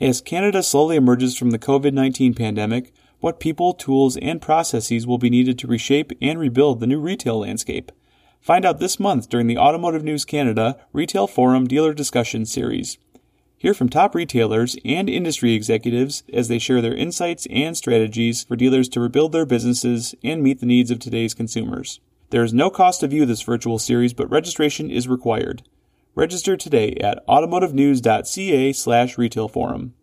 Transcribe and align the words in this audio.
As 0.00 0.20
Canada 0.20 0.64
slowly 0.64 0.96
emerges 0.96 1.38
from 1.38 1.52
the 1.52 1.58
COVID 1.58 1.92
19 1.92 2.34
pandemic, 2.34 2.92
what 3.20 3.38
people, 3.38 3.72
tools, 3.72 4.16
and 4.16 4.42
processes 4.42 5.06
will 5.06 5.18
be 5.18 5.30
needed 5.30 5.56
to 5.60 5.68
reshape 5.68 6.10
and 6.20 6.36
rebuild 6.36 6.80
the 6.80 6.88
new 6.88 6.98
retail 6.98 7.38
landscape? 7.38 7.92
Find 8.40 8.66
out 8.66 8.80
this 8.80 8.98
month 8.98 9.28
during 9.28 9.46
the 9.46 9.56
Automotive 9.56 10.02
News 10.02 10.24
Canada 10.24 10.76
Retail 10.92 11.28
Forum 11.28 11.68
Dealer 11.68 11.94
Discussion 11.94 12.44
Series. 12.44 12.98
Hear 13.56 13.72
from 13.72 13.88
top 13.88 14.16
retailers 14.16 14.76
and 14.84 15.08
industry 15.08 15.54
executives 15.54 16.24
as 16.32 16.48
they 16.48 16.58
share 16.58 16.82
their 16.82 16.96
insights 16.96 17.46
and 17.48 17.76
strategies 17.76 18.42
for 18.42 18.56
dealers 18.56 18.88
to 18.90 19.00
rebuild 19.00 19.30
their 19.30 19.46
businesses 19.46 20.12
and 20.24 20.42
meet 20.42 20.58
the 20.58 20.66
needs 20.66 20.90
of 20.90 20.98
today's 20.98 21.34
consumers. 21.34 22.00
There 22.30 22.42
is 22.42 22.52
no 22.52 22.68
cost 22.68 23.00
to 23.00 23.06
view 23.06 23.26
this 23.26 23.42
virtual 23.42 23.78
series, 23.78 24.12
but 24.12 24.28
registration 24.28 24.90
is 24.90 25.06
required. 25.06 25.62
Register 26.16 26.56
today 26.56 26.94
at 27.00 27.26
automotivenews.ca 27.26 28.72
slash 28.72 29.18
retail 29.18 29.48
forum. 29.48 29.94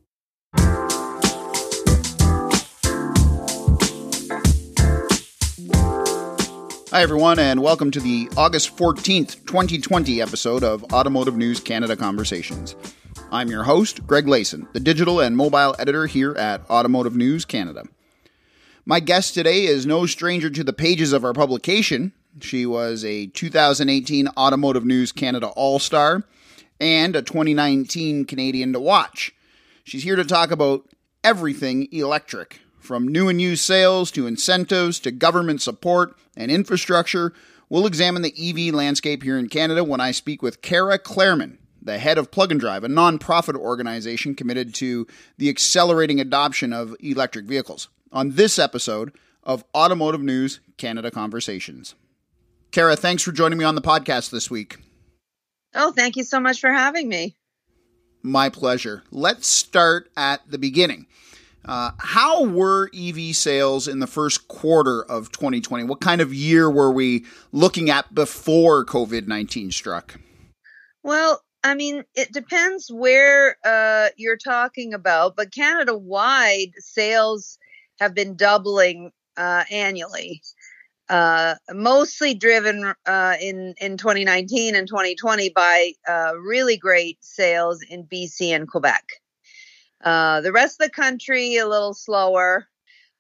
Hi, 6.92 7.02
everyone, 7.02 7.40
and 7.40 7.62
welcome 7.64 7.92
to 7.92 8.02
the 8.02 8.30
August 8.36 8.76
14th, 8.76 9.46
2020 9.46 10.22
episode 10.22 10.66
of 10.66 10.84
Automotive 10.92 11.38
News 11.38 11.62
Canada 11.62 11.96
Conversations. 11.96 12.76
I'm 13.32 13.48
your 13.48 13.64
host, 13.64 14.06
Greg 14.06 14.26
Layson, 14.26 14.68
the 14.74 14.82
digital 14.82 15.22
and 15.22 15.38
mobile 15.38 15.74
editor 15.80 16.08
here 16.08 16.34
at 16.34 16.70
Automotive 16.70 17.16
News 17.16 17.46
Canada. 17.46 17.86
My 18.86 19.00
guest 19.00 19.34
today 19.34 19.64
is 19.64 19.86
no 19.86 20.06
stranger 20.06 20.50
to 20.50 20.64
the 20.66 20.74
pages 20.74 21.14
of 21.14 21.24
our 21.24 21.32
publication, 21.32 22.12
she 22.40 22.66
was 22.66 23.04
a 23.04 23.28
2018 23.28 24.28
Automotive 24.30 24.86
News 24.86 25.12
Canada 25.12 25.48
All 25.48 25.80
Star 25.80 26.24
and 26.80 27.16
a 27.16 27.22
2019 27.22 28.26
Canadian 28.26 28.74
to 28.74 28.80
Watch. 28.80 29.34
She's 29.84 30.04
here 30.04 30.16
to 30.16 30.24
talk 30.24 30.52
about 30.52 30.88
everything 31.24 31.88
electric, 31.92 32.60
from 32.80 33.08
new 33.08 33.30
and 33.30 33.40
used 33.40 33.64
sales 33.64 34.12
to 34.12 34.28
incentives 34.28 35.00
to 35.02 35.12
government 35.12 35.62
support 35.62 36.16
and 36.36 36.52
infrastructure. 36.52 37.34
We'll 37.70 37.86
examine 37.86 38.22
the 38.22 38.34
EV 38.38 38.74
landscape 38.74 39.24
here 39.24 39.38
in 39.38 39.50
Canada 39.50 39.84
when 39.84 40.02
I 40.02 40.12
speak 40.12 40.42
with 40.42 40.62
Cara 40.62 40.98
Clairman, 40.98 41.60
the 41.82 42.00
head 42.00 42.18
of 42.18 42.32
Plug 42.32 42.52
and 42.52 42.60
Drive, 42.60 42.84
a 42.84 42.88
nonprofit 42.88 43.56
organization 43.56 44.36
committed 44.36 44.74
to 44.76 45.08
the 45.38 45.50
accelerating 45.50 46.20
adoption 46.20 46.74
of 46.74 46.96
electric 47.00 47.46
vehicles, 47.46 47.90
on 48.12 48.32
this 48.32 48.58
episode 48.58 49.14
of 49.44 49.64
Automotive 49.76 50.22
News 50.22 50.60
Canada 50.78 51.12
Conversations. 51.12 51.96
Cara, 52.72 52.96
thanks 52.96 53.22
for 53.22 53.34
joining 53.34 53.60
me 53.60 53.66
on 53.66 53.76
the 53.76 53.82
podcast 53.82 54.30
this 54.30 54.50
week. 54.50 54.78
Oh, 55.76 55.92
thank 55.92 56.16
you 56.16 56.24
so 56.24 56.40
much 56.40 56.62
for 56.62 56.72
having 56.72 57.10
me. 57.10 57.36
My 58.24 58.48
pleasure. 58.48 59.04
Let's 59.12 59.48
start 59.48 60.10
at 60.16 60.50
the 60.50 60.58
beginning. 60.58 61.08
Uh, 61.66 61.92
how 61.98 62.46
were 62.46 62.90
EV 62.98 63.36
sales 63.36 63.90
in 63.90 64.00
the 64.00 64.08
first 64.08 64.48
quarter 64.48 65.04
of 65.04 65.34
2020? 65.34 65.84
What 65.84 66.00
kind 66.00 66.22
of 66.22 66.34
year 66.34 66.72
were 66.72 66.92
we 66.92 67.26
looking 67.52 67.90
at 67.90 68.16
before 68.16 68.86
COVID 68.86 69.28
19 69.28 69.72
struck? 69.72 70.18
Well, 71.04 71.42
I 71.66 71.76
mean, 71.76 72.06
it 72.16 72.32
depends 72.32 72.90
where 72.90 73.58
uh, 73.66 74.10
you're 74.16 74.38
talking 74.38 74.94
about, 74.94 75.36
but 75.36 75.54
Canada 75.54 75.96
wide 75.96 76.72
sales 76.78 77.60
have 78.00 78.16
been 78.16 78.38
doubling 78.38 79.12
uh, 79.36 79.66
annually 79.70 80.42
uh, 81.12 81.56
mostly 81.74 82.34
driven 82.34 82.94
uh, 83.06 83.36
in 83.42 83.76
in 83.82 83.98
2019 83.98 84.76
and 84.76 84.88
2020 84.88 85.50
by 85.50 85.92
uh, 86.08 86.32
really 86.40 86.78
great 86.78 87.18
sales 87.22 87.84
in 87.84 88.06
BC 88.06 88.56
and 88.56 88.68
Quebec. 88.68 89.04
Uh, 90.04 90.40
the 90.40 90.54
rest 90.54 90.82
of 90.82 90.88
the 90.88 90.92
country 90.92 91.58
a 91.58 91.68
little 91.68 91.94
slower. 91.94 92.68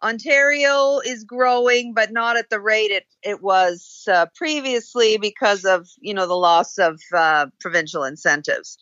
Ontario 0.02 1.00
is 1.00 1.26
growing, 1.26 1.94
but 1.94 2.12
not 2.12 2.38
at 2.38 2.50
the 2.50 2.62
rate 2.62 2.92
it 2.92 3.06
it 3.24 3.44
was 3.44 4.08
uh, 4.10 4.26
previously 4.36 5.18
because 5.18 5.66
of 5.66 5.90
you 6.00 6.14
know 6.14 6.28
the 6.28 6.34
loss 6.34 6.78
of 6.78 6.98
uh, 7.14 7.48
provincial 7.60 8.06
incentives. 8.06 8.78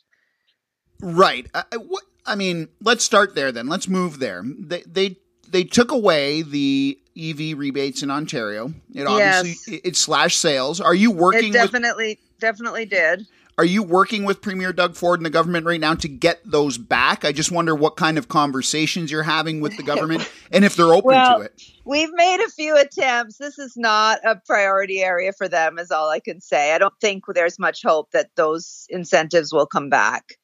Right. 1.01 1.49
I, 1.55 1.63
what, 1.77 2.03
I 2.27 2.35
mean, 2.35 2.67
let's 2.81 3.03
start 3.03 3.33
there 3.33 3.51
then. 3.51 3.67
Let's 3.67 3.87
move 3.87 4.19
there. 4.19 4.43
They 4.45 4.83
they 4.83 5.17
they 5.49 5.63
took 5.63 5.91
away 5.91 6.43
the 6.43 6.99
EV 7.19 7.57
rebates 7.57 8.03
in 8.03 8.11
Ontario. 8.11 8.73
It 8.93 9.05
obviously 9.05 9.49
yes. 9.49 9.67
it, 9.67 9.89
it 9.89 9.95
slashed 9.95 10.39
sales. 10.39 10.79
Are 10.79 10.95
you 10.95 11.11
working? 11.11 11.49
It 11.49 11.53
definitely 11.53 12.19
with, 12.19 12.39
definitely 12.39 12.85
did. 12.85 13.27
Are 13.59 13.65
you 13.65 13.83
working 13.83 14.23
with 14.23 14.41
Premier 14.41 14.71
Doug 14.71 14.95
Ford 14.95 15.19
and 15.19 15.25
the 15.25 15.29
government 15.29 15.65
right 15.65 15.81
now 15.81 15.93
to 15.93 16.07
get 16.07 16.39
those 16.45 16.77
back? 16.77 17.25
I 17.25 17.33
just 17.33 17.51
wonder 17.51 17.75
what 17.75 17.97
kind 17.97 18.17
of 18.17 18.29
conversations 18.29 19.11
you're 19.11 19.21
having 19.21 19.59
with 19.59 19.75
the 19.75 19.83
government 19.83 20.31
and 20.53 20.63
if 20.63 20.77
they're 20.77 20.93
open 20.93 21.09
well, 21.09 21.39
to 21.39 21.43
it. 21.43 21.61
We've 21.83 22.13
made 22.13 22.39
a 22.39 22.49
few 22.49 22.77
attempts. 22.77 23.37
This 23.37 23.59
is 23.59 23.75
not 23.75 24.19
a 24.23 24.37
priority 24.37 25.01
area 25.01 25.33
for 25.33 25.49
them, 25.49 25.77
is 25.77 25.91
all 25.91 26.09
I 26.09 26.21
can 26.21 26.39
say. 26.39 26.73
I 26.73 26.77
don't 26.77 26.93
think 27.01 27.25
there's 27.33 27.59
much 27.59 27.83
hope 27.83 28.11
that 28.11 28.29
those 28.37 28.85
incentives 28.87 29.51
will 29.51 29.67
come 29.67 29.89
back. 29.89 30.37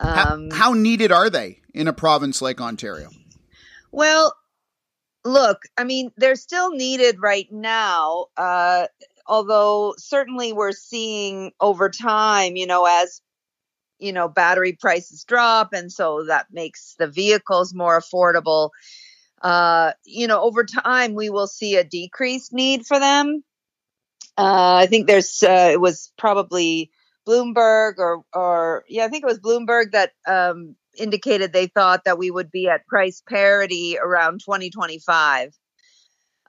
Um, 0.00 0.48
how, 0.50 0.56
how 0.56 0.72
needed 0.72 1.12
are 1.12 1.28
they 1.28 1.60
in 1.74 1.86
a 1.86 1.92
province 1.92 2.40
like 2.40 2.62
Ontario? 2.62 3.10
Well, 3.92 4.34
look, 5.24 5.62
I 5.76 5.84
mean, 5.84 6.10
they're 6.16 6.36
still 6.36 6.70
needed 6.70 7.20
right 7.20 7.50
now. 7.50 8.26
Uh, 8.36 8.86
although 9.26 9.94
certainly 9.98 10.52
we're 10.52 10.72
seeing 10.72 11.52
over 11.60 11.88
time, 11.90 12.56
you 12.56 12.66
know, 12.66 12.86
as 12.86 13.20
you 13.98 14.12
know, 14.12 14.28
battery 14.28 14.72
prices 14.72 15.24
drop, 15.24 15.72
and 15.72 15.90
so 15.90 16.24
that 16.24 16.46
makes 16.52 16.94
the 16.98 17.08
vehicles 17.08 17.74
more 17.74 18.00
affordable. 18.00 18.70
Uh, 19.42 19.92
you 20.04 20.26
know, 20.26 20.40
over 20.40 20.64
time 20.64 21.14
we 21.14 21.30
will 21.30 21.46
see 21.46 21.76
a 21.76 21.84
decreased 21.84 22.52
need 22.52 22.86
for 22.86 22.98
them. 22.98 23.42
Uh, 24.36 24.74
I 24.82 24.86
think 24.86 25.06
there's 25.06 25.42
uh, 25.42 25.70
it 25.72 25.80
was 25.80 26.12
probably 26.16 26.90
Bloomberg 27.26 27.94
or 27.98 28.22
or 28.32 28.84
yeah, 28.88 29.04
I 29.04 29.08
think 29.08 29.24
it 29.24 29.26
was 29.26 29.40
Bloomberg 29.40 29.92
that 29.92 30.12
um, 30.26 30.76
indicated 30.98 31.52
they 31.52 31.66
thought 31.66 32.04
that 32.04 32.18
we 32.18 32.30
would 32.30 32.50
be 32.50 32.68
at 32.68 32.86
price 32.86 33.22
parity 33.28 33.98
around 34.02 34.40
2025. 34.40 35.52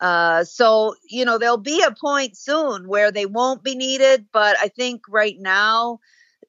Uh, 0.02 0.44
so, 0.46 0.96
you 1.10 1.26
know, 1.26 1.38
there'll 1.38 1.58
be 1.58 1.84
a 1.84 1.94
point 1.94 2.38
soon 2.38 2.88
where 2.88 3.12
they 3.12 3.26
won't 3.26 3.64
be 3.64 3.76
needed, 3.76 4.26
but 4.32 4.56
I 4.62 4.70
think 4.70 5.02
right 5.10 5.36
now 5.38 6.00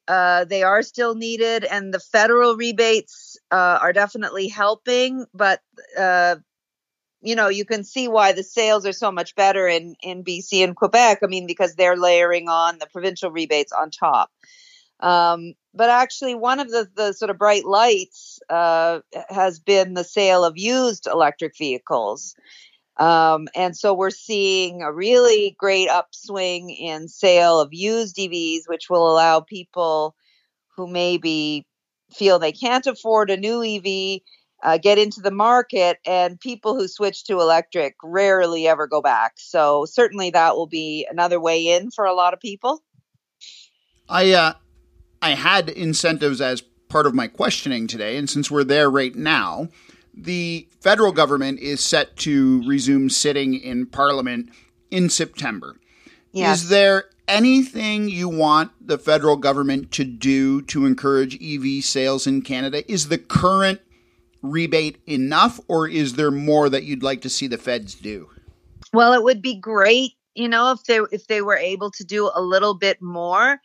uh, 0.06 0.44
they 0.44 0.62
are 0.62 0.82
still 0.82 1.14
needed, 1.14 1.64
and 1.64 1.92
the 1.92 2.00
federal 2.00 2.56
rebates 2.56 3.36
uh, 3.50 3.78
are 3.80 3.92
definitely 3.92 4.48
helping. 4.48 5.26
But 5.34 5.60
uh, 5.98 6.36
you 7.22 7.36
know, 7.36 7.48
you 7.48 7.64
can 7.64 7.84
see 7.84 8.08
why 8.08 8.32
the 8.32 8.42
sales 8.42 8.86
are 8.86 8.92
so 8.92 9.12
much 9.12 9.34
better 9.34 9.68
in 9.68 9.94
in 10.02 10.24
BC 10.24 10.64
and 10.64 10.74
Quebec. 10.74 11.20
I 11.22 11.26
mean, 11.26 11.46
because 11.46 11.74
they're 11.74 11.96
layering 11.96 12.48
on 12.48 12.78
the 12.78 12.86
provincial 12.86 13.30
rebates 13.30 13.72
on 13.72 13.90
top. 13.90 14.30
Um, 15.00 15.54
but 15.74 15.88
actually, 15.88 16.34
one 16.34 16.60
of 16.60 16.68
the, 16.68 16.88
the 16.94 17.12
sort 17.12 17.30
of 17.30 17.38
bright 17.38 17.64
lights 17.64 18.40
uh, 18.48 19.00
has 19.28 19.58
been 19.58 19.94
the 19.94 20.04
sale 20.04 20.44
of 20.44 20.58
used 20.58 21.06
electric 21.06 21.56
vehicles. 21.56 22.34
Um, 22.96 23.48
and 23.54 23.74
so 23.76 23.94
we're 23.94 24.10
seeing 24.10 24.82
a 24.82 24.92
really 24.92 25.56
great 25.58 25.88
upswing 25.88 26.70
in 26.70 27.08
sale 27.08 27.60
of 27.60 27.72
used 27.72 28.16
EVs, 28.16 28.62
which 28.66 28.90
will 28.90 29.10
allow 29.10 29.40
people 29.40 30.14
who 30.76 30.86
maybe 30.86 31.66
feel 32.12 32.38
they 32.38 32.52
can't 32.52 32.86
afford 32.86 33.30
a 33.30 33.36
new 33.36 33.64
EV 33.64 34.20
uh, 34.62 34.76
get 34.76 34.98
into 34.98 35.20
the 35.20 35.30
market, 35.30 35.98
and 36.04 36.38
people 36.38 36.74
who 36.74 36.86
switch 36.86 37.24
to 37.24 37.40
electric 37.40 37.94
rarely 38.02 38.68
ever 38.68 38.86
go 38.86 39.00
back. 39.00 39.32
So 39.36 39.86
certainly 39.86 40.30
that 40.30 40.54
will 40.54 40.66
be 40.66 41.06
another 41.10 41.40
way 41.40 41.68
in 41.68 41.90
for 41.90 42.04
a 42.04 42.14
lot 42.14 42.34
of 42.34 42.40
people. 42.40 42.82
I 44.08 44.32
uh, 44.32 44.54
I 45.22 45.30
had 45.30 45.68
incentives 45.68 46.40
as 46.40 46.62
part 46.88 47.06
of 47.06 47.14
my 47.14 47.26
questioning 47.26 47.86
today, 47.86 48.16
and 48.16 48.28
since 48.28 48.50
we're 48.50 48.64
there 48.64 48.90
right 48.90 49.14
now, 49.14 49.68
the 50.14 50.68
federal 50.80 51.12
government 51.12 51.60
is 51.60 51.80
set 51.80 52.16
to 52.18 52.66
resume 52.66 53.10
sitting 53.10 53.54
in 53.54 53.86
Parliament 53.86 54.50
in 54.90 55.08
September. 55.08 55.76
Yes. 56.32 56.62
Is 56.62 56.68
there 56.68 57.04
anything 57.28 58.08
you 58.08 58.28
want 58.28 58.72
the 58.84 58.98
federal 58.98 59.36
government 59.36 59.92
to 59.92 60.04
do 60.04 60.62
to 60.62 60.84
encourage 60.84 61.40
EV 61.42 61.84
sales 61.84 62.26
in 62.26 62.42
Canada? 62.42 62.90
Is 62.90 63.08
the 63.08 63.18
current 63.18 63.80
rebate 64.42 65.00
enough, 65.06 65.60
or 65.68 65.86
is 65.86 66.14
there 66.14 66.30
more 66.30 66.68
that 66.68 66.84
you'd 66.84 67.02
like 67.02 67.22
to 67.22 67.28
see 67.28 67.46
the 67.46 67.58
feds 67.58 67.94
do? 67.94 68.28
Well, 68.92 69.12
it 69.12 69.22
would 69.22 69.42
be 69.42 69.54
great, 69.54 70.12
you 70.34 70.48
know, 70.48 70.72
if 70.72 70.82
they 70.84 71.00
if 71.12 71.26
they 71.28 71.42
were 71.42 71.56
able 71.56 71.90
to 71.92 72.04
do 72.04 72.30
a 72.34 72.40
little 72.40 72.74
bit 72.74 73.00
more. 73.00 73.60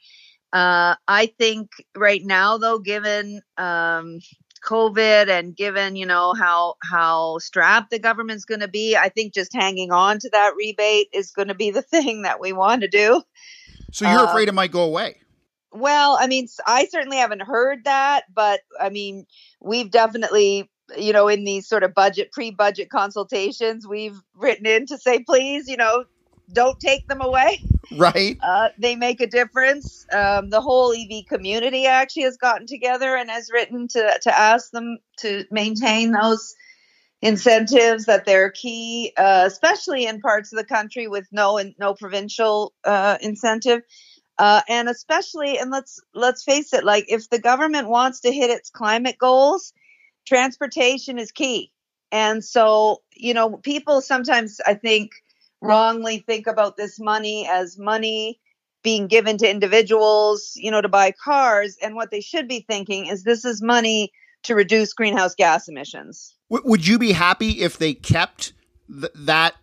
Uh, 0.56 0.96
I 1.06 1.26
think 1.38 1.72
right 1.96 2.22
now, 2.24 2.58
though, 2.58 2.80
given 2.80 3.42
um, 3.58 4.20
COVID 4.66 5.28
and 5.28 5.56
given 5.56 5.98
you 5.98 6.06
know 6.06 6.34
how 6.34 6.76
how 6.82 7.40
strapped 7.40 7.92
the 7.92 8.00
government's 8.00 8.46
going 8.46 8.62
to 8.62 8.70
be, 8.70 8.96
I 8.96 9.10
think 9.10 9.34
just 9.34 9.54
hanging 9.54 9.92
on 9.92 10.20
to 10.20 10.30
that 10.32 10.54
rebate 10.56 11.10
is 11.14 11.32
going 11.32 11.50
to 11.50 11.56
be 11.56 11.72
the 11.72 11.82
thing 11.94 12.22
that 12.22 12.40
we 12.40 12.54
want 12.54 12.82
to 12.82 12.88
do. 12.88 13.22
So 13.92 14.10
you're 14.10 14.22
uh, 14.22 14.32
afraid 14.32 14.48
it 14.48 14.54
might 14.54 14.72
go 14.72 14.84
away? 14.84 15.18
well, 15.76 16.18
I 16.20 16.28
mean, 16.28 16.48
I 16.66 16.86
certainly 16.86 17.18
haven't 17.18 17.42
heard 17.42 17.84
that, 17.84 18.24
but 18.34 18.62
I 18.80 18.90
mean, 18.90 19.26
we've 19.60 19.92
definitely, 19.92 20.72
you 20.98 21.12
know, 21.12 21.28
in 21.28 21.44
these 21.44 21.68
sort 21.68 21.84
of 21.84 21.94
budget, 21.94 22.32
pre 22.32 22.52
budget 22.52 22.90
consultations, 22.90 23.86
we've 23.86 24.18
written 24.34 24.66
in 24.66 24.86
to 24.88 24.98
say, 24.98 25.20
please, 25.20 25.68
you 25.68 25.76
know, 25.76 26.06
don't 26.52 26.80
take 26.80 27.08
them 27.08 27.22
away. 27.22 27.62
Right. 27.98 28.38
Uh, 28.42 28.70
they 28.78 28.96
make 28.96 29.22
a 29.22 29.28
difference. 29.28 30.06
Um, 30.12 30.50
the 30.50 30.62
whole 30.62 30.94
EV 30.94 31.26
community 31.28 31.86
actually 31.86 32.24
has 32.24 32.38
gotten 32.38 32.68
together 32.68 33.16
and 33.16 33.30
has 33.30 33.50
written 33.52 33.88
to, 33.90 34.20
to 34.22 34.38
ask 34.38 34.72
them 34.72 34.98
to 35.20 35.46
maintain 35.52 36.12
those 36.12 36.56
incentives 37.22 38.06
that 38.06 38.26
they're 38.26 38.52
key, 38.52 39.14
uh, 39.18 39.44
especially 39.46 40.06
in 40.06 40.20
parts 40.20 40.52
of 40.52 40.58
the 40.58 40.66
country 40.66 41.08
with 41.08 41.28
no 41.32 41.60
no 41.80 41.94
provincial 41.94 42.74
uh, 42.84 43.18
incentive. 43.22 43.82
Uh, 44.38 44.62
and 44.68 44.90
especially, 44.90 45.58
and 45.58 45.72
let's 45.72 46.00
let's 46.14 46.44
face 46.44 46.74
it, 46.74 46.84
like 46.84 47.06
if 47.08 47.30
the 47.30 47.40
government 47.40 47.88
wants 47.88 48.20
to 48.22 48.32
hit 48.32 48.50
its 48.50 48.70
climate 48.70 49.18
goals, 49.18 49.74
transportation 50.28 51.18
is 51.18 51.32
key. 51.32 51.72
And 52.12 52.44
so, 52.44 53.02
you 53.16 53.34
know, 53.34 53.58
people 53.58 54.02
sometimes 54.02 54.60
I 54.66 54.74
think 54.74 55.12
wrongly 55.66 56.20
think 56.20 56.48
about 56.48 56.78
this 56.78 57.00
money 57.00 57.48
as 57.50 57.78
money 57.78 58.40
being 58.86 59.08
given 59.08 59.38
to 59.40 59.50
individuals, 59.50 60.54
you 60.56 60.70
know, 60.70 60.80
to 60.80 60.88
buy 60.88 61.12
cars. 61.12 61.76
And 61.82 61.96
what 61.96 62.12
they 62.12 62.22
should 62.22 62.48
be 62.48 62.64
thinking 62.70 63.08
is 63.08 63.24
this 63.24 63.44
is 63.44 63.62
money 63.62 64.14
to 64.44 64.56
reduce 64.56 64.94
greenhouse 64.94 65.36
gas 65.36 65.68
emissions. 65.68 66.36
would 66.50 66.88
you 66.88 67.00
be 67.00 67.12
happy 67.12 67.62
if 67.62 67.80
they 67.80 67.94
kept 67.94 68.54
th- 68.88 69.12
that 69.16 69.56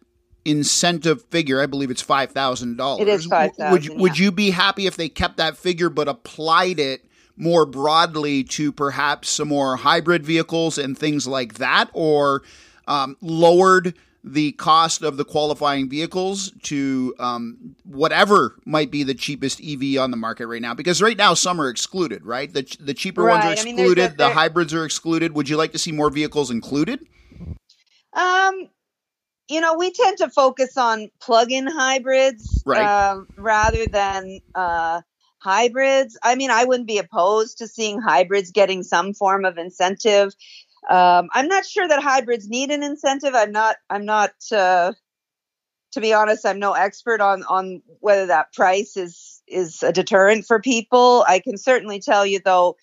incentive 0.44 1.22
figure? 1.26 1.60
I 1.60 1.66
believe 1.66 1.90
it's 1.90 2.02
five 2.02 2.32
thousand 2.32 2.76
dollars. 2.76 3.02
It 3.02 3.08
is 3.08 3.26
five 3.26 3.54
thousand. 3.54 3.72
Would 3.72 3.86
yeah. 3.86 3.96
Would 3.96 4.18
you 4.18 4.32
be 4.32 4.50
happy 4.50 4.86
if 4.86 4.96
they 4.96 5.08
kept 5.08 5.36
that 5.36 5.56
figure 5.56 5.88
but 5.88 6.08
applied 6.08 6.80
it 6.80 7.04
more 7.36 7.64
broadly 7.64 8.44
to 8.44 8.72
perhaps 8.72 9.28
some 9.28 9.48
more 9.48 9.76
hybrid 9.76 10.26
vehicles 10.26 10.78
and 10.78 10.98
things 10.98 11.28
like 11.28 11.54
that, 11.54 11.88
or 11.92 12.42
um, 12.88 13.16
lowered? 13.20 13.94
The 14.24 14.52
cost 14.52 15.02
of 15.02 15.16
the 15.16 15.24
qualifying 15.24 15.88
vehicles 15.88 16.52
to 16.62 17.14
um, 17.18 17.74
whatever 17.84 18.56
might 18.64 18.90
be 18.90 19.02
the 19.02 19.14
cheapest 19.14 19.60
EV 19.60 20.00
on 20.00 20.10
the 20.10 20.16
market 20.16 20.46
right 20.46 20.62
now. 20.62 20.74
Because 20.74 21.02
right 21.02 21.16
now 21.16 21.34
some 21.34 21.60
are 21.60 21.68
excluded, 21.68 22.24
right? 22.24 22.52
The 22.52 22.62
the 22.78 22.94
cheaper 22.94 23.22
right. 23.22 23.44
ones 23.44 23.58
are 23.58 23.60
I 23.60 23.64
mean, 23.64 23.78
excluded. 23.78 24.12
a, 24.12 24.16
the 24.16 24.30
hybrids 24.30 24.72
are 24.74 24.84
excluded. 24.84 25.32
Would 25.34 25.48
you 25.48 25.56
like 25.56 25.72
to 25.72 25.78
see 25.78 25.92
more 25.92 26.10
vehicles 26.10 26.50
included? 26.50 27.00
Um, 28.12 28.68
you 29.48 29.60
know, 29.60 29.76
we 29.76 29.92
tend 29.92 30.18
to 30.18 30.30
focus 30.30 30.76
on 30.76 31.10
plug-in 31.20 31.66
hybrids 31.66 32.62
right. 32.64 32.80
uh, 32.80 33.22
rather 33.36 33.86
than 33.86 34.40
uh, 34.54 35.02
hybrids. 35.38 36.16
I 36.22 36.36
mean, 36.36 36.50
I 36.50 36.64
wouldn't 36.64 36.86
be 36.86 36.98
opposed 36.98 37.58
to 37.58 37.66
seeing 37.66 38.00
hybrids 38.00 38.50
getting 38.50 38.82
some 38.82 39.12
form 39.12 39.44
of 39.44 39.58
incentive. 39.58 40.32
Um, 40.88 41.28
I'm 41.32 41.48
not 41.48 41.64
sure 41.64 41.86
that 41.86 42.02
hybrids 42.02 42.48
need 42.48 42.70
an 42.70 42.82
incentive. 42.82 43.34
I'm 43.34 43.52
not. 43.52 43.76
I'm 43.88 44.04
not. 44.04 44.32
Uh, 44.50 44.92
to 45.92 46.00
be 46.00 46.12
honest, 46.12 46.46
I'm 46.46 46.58
no 46.58 46.72
expert 46.72 47.20
on 47.20 47.44
on 47.44 47.82
whether 48.00 48.26
that 48.26 48.52
price 48.52 48.96
is 48.96 49.42
is 49.46 49.82
a 49.82 49.92
deterrent 49.92 50.46
for 50.46 50.60
people. 50.60 51.24
I 51.28 51.38
can 51.38 51.56
certainly 51.56 52.00
tell 52.00 52.26
you 52.26 52.40
though, 52.44 52.76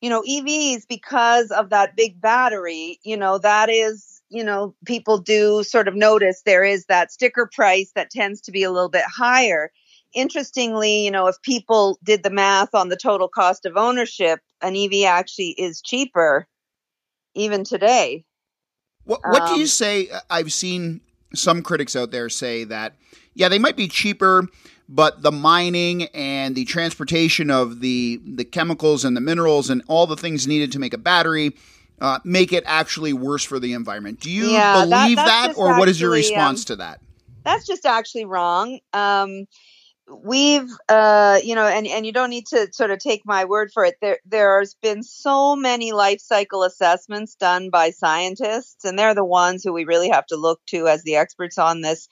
you 0.00 0.10
know, 0.10 0.22
EVs 0.22 0.88
because 0.88 1.50
of 1.50 1.70
that 1.70 1.96
big 1.96 2.20
battery. 2.20 2.98
You 3.04 3.16
know, 3.16 3.38
that 3.38 3.68
is. 3.70 4.12
You 4.28 4.42
know, 4.42 4.74
people 4.84 5.18
do 5.18 5.62
sort 5.62 5.86
of 5.86 5.94
notice 5.94 6.42
there 6.44 6.64
is 6.64 6.86
that 6.86 7.12
sticker 7.12 7.48
price 7.54 7.92
that 7.94 8.10
tends 8.10 8.40
to 8.40 8.50
be 8.50 8.64
a 8.64 8.72
little 8.72 8.88
bit 8.88 9.04
higher. 9.06 9.70
Interestingly, 10.14 11.04
you 11.04 11.12
know, 11.12 11.28
if 11.28 11.40
people 11.42 11.96
did 12.02 12.24
the 12.24 12.30
math 12.30 12.74
on 12.74 12.88
the 12.88 12.96
total 12.96 13.28
cost 13.28 13.64
of 13.66 13.76
ownership, 13.76 14.40
an 14.62 14.74
EV 14.74 15.04
actually 15.04 15.50
is 15.50 15.80
cheaper 15.80 16.48
even 17.36 17.64
today. 17.64 18.24
What, 19.04 19.20
what 19.24 19.42
um, 19.42 19.54
do 19.54 19.60
you 19.60 19.66
say? 19.66 20.08
I've 20.28 20.52
seen 20.52 21.00
some 21.34 21.62
critics 21.62 21.94
out 21.94 22.10
there 22.10 22.28
say 22.28 22.64
that, 22.64 22.94
yeah, 23.34 23.48
they 23.48 23.58
might 23.58 23.76
be 23.76 23.86
cheaper, 23.86 24.48
but 24.88 25.22
the 25.22 25.30
mining 25.30 26.04
and 26.14 26.56
the 26.56 26.64
transportation 26.64 27.50
of 27.50 27.80
the 27.80 28.20
the 28.24 28.44
chemicals 28.44 29.04
and 29.04 29.16
the 29.16 29.20
minerals 29.20 29.70
and 29.70 29.82
all 29.86 30.06
the 30.06 30.16
things 30.16 30.46
needed 30.46 30.72
to 30.72 30.78
make 30.78 30.94
a 30.94 30.98
battery 30.98 31.54
uh, 32.00 32.18
make 32.24 32.52
it 32.52 32.64
actually 32.66 33.12
worse 33.12 33.44
for 33.44 33.58
the 33.58 33.72
environment. 33.72 34.20
Do 34.20 34.30
you 34.30 34.48
yeah, 34.50 34.84
believe 34.84 35.16
that, 35.16 35.26
that, 35.26 35.56
or 35.56 35.68
actually, 35.68 35.78
what 35.78 35.88
is 35.88 36.00
your 36.00 36.10
response 36.10 36.62
um, 36.62 36.66
to 36.66 36.76
that? 36.76 37.00
That's 37.44 37.66
just 37.66 37.86
actually 37.86 38.24
wrong. 38.24 38.80
Um, 38.92 39.46
we've 40.08 40.70
uh 40.88 41.38
you 41.42 41.54
know 41.54 41.66
and 41.66 41.86
and 41.86 42.06
you 42.06 42.12
don't 42.12 42.30
need 42.30 42.46
to 42.46 42.68
sort 42.72 42.90
of 42.90 42.98
take 42.98 43.22
my 43.24 43.44
word 43.44 43.70
for 43.72 43.84
it. 43.84 43.96
There 44.00 44.18
there's 44.24 44.74
been 44.74 45.02
so 45.02 45.56
many 45.56 45.92
life 45.92 46.20
cycle 46.20 46.62
assessments 46.62 47.34
done 47.34 47.70
by 47.70 47.90
scientists 47.90 48.84
and 48.84 48.98
they're 48.98 49.14
the 49.14 49.24
ones 49.24 49.64
who 49.64 49.72
we 49.72 49.84
really 49.84 50.08
have 50.10 50.26
to 50.26 50.36
look 50.36 50.60
to 50.66 50.86
as 50.86 51.02
the 51.02 51.16
experts 51.16 51.58
on 51.58 51.80
this 51.80 52.08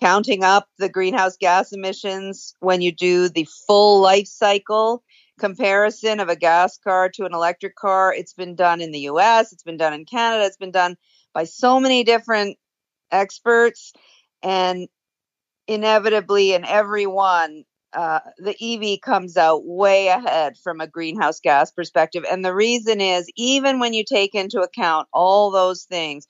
counting 0.00 0.42
up 0.42 0.68
the 0.78 0.88
greenhouse 0.88 1.36
gas 1.36 1.72
emissions 1.72 2.54
when 2.60 2.80
you 2.80 2.92
do 2.92 3.28
the 3.28 3.46
full 3.66 4.00
life 4.00 4.26
cycle 4.26 5.02
comparison 5.38 6.20
of 6.20 6.28
a 6.28 6.36
gas 6.36 6.78
car 6.78 7.10
to 7.10 7.24
an 7.24 7.34
electric 7.34 7.76
car. 7.76 8.14
It's 8.14 8.34
been 8.34 8.54
done 8.54 8.80
in 8.80 8.90
the 8.90 9.00
US 9.00 9.52
it's 9.52 9.62
been 9.62 9.76
done 9.76 9.92
in 9.92 10.06
Canada 10.06 10.44
it's 10.44 10.56
been 10.56 10.72
done 10.72 10.96
by 11.34 11.44
so 11.44 11.78
many 11.78 12.04
different 12.04 12.56
experts 13.12 13.92
and 14.42 14.88
inevitably 15.66 16.52
in 16.52 16.64
every 16.64 17.06
one, 17.06 17.64
uh, 17.92 18.20
the 18.38 18.56
EV 18.60 19.00
comes 19.00 19.36
out 19.36 19.64
way 19.64 20.08
ahead 20.08 20.56
from 20.62 20.80
a 20.80 20.86
greenhouse 20.86 21.40
gas 21.40 21.70
perspective. 21.70 22.24
And 22.30 22.44
the 22.44 22.54
reason 22.54 23.00
is 23.00 23.30
even 23.36 23.78
when 23.78 23.94
you 23.94 24.04
take 24.04 24.34
into 24.34 24.60
account 24.60 25.08
all 25.12 25.50
those 25.50 25.84
things, 25.84 26.26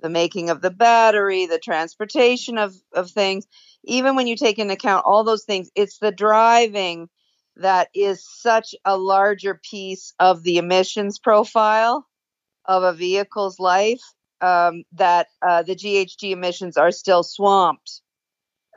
the 0.00 0.08
making 0.08 0.50
of 0.50 0.60
the 0.60 0.70
battery, 0.70 1.46
the 1.46 1.58
transportation 1.58 2.58
of, 2.58 2.74
of 2.92 3.10
things, 3.10 3.46
even 3.84 4.16
when 4.16 4.26
you 4.26 4.36
take 4.36 4.58
into 4.58 4.74
account 4.74 5.06
all 5.06 5.24
those 5.24 5.44
things, 5.44 5.70
it's 5.74 5.98
the 5.98 6.12
driving 6.12 7.08
that 7.56 7.88
is 7.94 8.26
such 8.26 8.74
a 8.84 8.98
larger 8.98 9.54
piece 9.54 10.12
of 10.18 10.42
the 10.42 10.58
emissions 10.58 11.20
profile 11.20 12.04
of 12.64 12.82
a 12.82 12.92
vehicle's 12.92 13.60
life 13.60 14.02
um, 14.40 14.82
that 14.92 15.28
uh, 15.46 15.62
the 15.62 15.76
GHG 15.76 16.32
emissions 16.32 16.76
are 16.76 16.90
still 16.90 17.22
swamped 17.22 18.02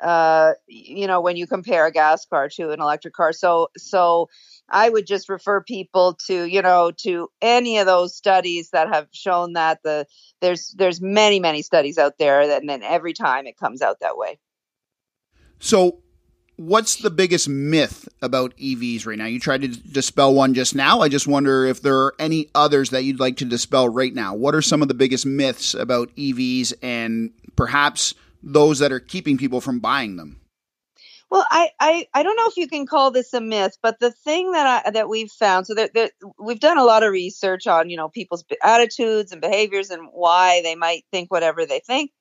uh, 0.02 0.54
you 0.68 1.08
know, 1.08 1.22
when 1.22 1.38
you 1.38 1.48
compare 1.48 1.86
a 1.86 1.92
gas 1.92 2.26
car 2.26 2.50
to 2.50 2.72
an 2.72 2.82
electric 2.82 3.14
car. 3.14 3.34
So, 3.34 3.70
so 3.78 4.30
I 4.70 4.90
would 4.90 5.08
just 5.08 5.30
refer 5.30 5.62
people 5.62 6.18
to, 6.28 6.46
you 6.46 6.62
know, 6.62 6.92
to 7.04 7.30
any 7.42 7.78
of 7.78 7.86
those 7.86 8.16
studies 8.16 8.72
that 8.72 8.90
have 8.90 9.08
shown 9.12 9.54
that 9.54 9.82
the 9.84 10.06
there's 10.42 10.74
there's 10.78 11.02
many 11.02 11.40
many 11.40 11.62
studies 11.62 11.98
out 11.98 12.18
there, 12.20 12.42
and 12.42 12.70
then 12.70 12.84
every 12.84 13.14
time 13.14 13.48
it 13.48 13.58
comes 13.58 13.82
out 13.82 14.00
that 14.02 14.18
way. 14.18 14.40
So, 15.60 16.00
what's 16.58 16.98
the 16.98 17.10
biggest 17.10 17.50
myth 17.50 18.08
about 18.22 18.56
EVs 18.58 19.06
right 19.06 19.18
now? 19.18 19.26
You 19.26 19.40
tried 19.40 19.62
to 19.62 19.70
dispel 19.70 20.34
one 20.34 20.54
just 20.54 20.76
now. 20.76 21.02
I 21.02 21.10
just 21.10 21.28
wonder 21.28 21.66
if 21.66 21.82
there 21.82 21.98
are 21.98 22.16
any 22.20 22.50
others 22.54 22.92
that 22.92 23.04
you'd 23.04 23.20
like 23.20 23.38
to 23.38 23.46
dispel 23.46 23.90
right 23.90 24.14
now. 24.14 24.36
What 24.36 24.54
are 24.54 24.62
some 24.62 24.82
of 24.82 24.88
the 24.88 24.94
biggest 24.94 25.26
myths 25.26 25.74
about 25.74 26.16
EVs 26.16 26.74
and 26.84 27.32
perhaps 27.56 28.14
those 28.48 28.80
that 28.80 28.92
are 28.92 29.00
keeping 29.00 29.38
people 29.38 29.62
from 29.62 29.80
buying 29.80 30.16
them? 30.16 30.42
Well, 31.30 31.46
I, 31.50 31.70
I, 31.80 32.08
I 32.14 32.24
don't 32.24 32.38
know 32.38 32.48
if 32.48 32.56
you 32.56 32.70
can 32.70 32.86
call 32.86 33.12
this 33.12 33.34
a 33.34 33.42
myth, 33.42 33.78
but 33.84 34.00
the 34.00 34.12
thing 34.12 34.54
that 34.54 34.86
I, 34.86 34.92
that 34.92 35.10
we've 35.10 35.30
found, 35.30 35.68
so 35.68 35.76
that, 35.76 35.94
that 35.94 36.14
we've 36.40 36.60
done 36.60 36.78
a 36.78 36.86
lot 36.86 37.04
of 37.04 37.12
research 37.12 37.68
on, 37.68 37.90
you 37.90 37.98
know, 37.98 38.08
people's 38.08 38.46
attitudes 38.64 39.34
and 39.34 39.42
behaviors 39.42 39.90
and 39.90 40.08
why 40.14 40.62
they 40.64 40.76
might 40.76 41.04
think 41.12 41.30
whatever 41.30 41.66
they 41.66 41.82
think. 41.86 42.12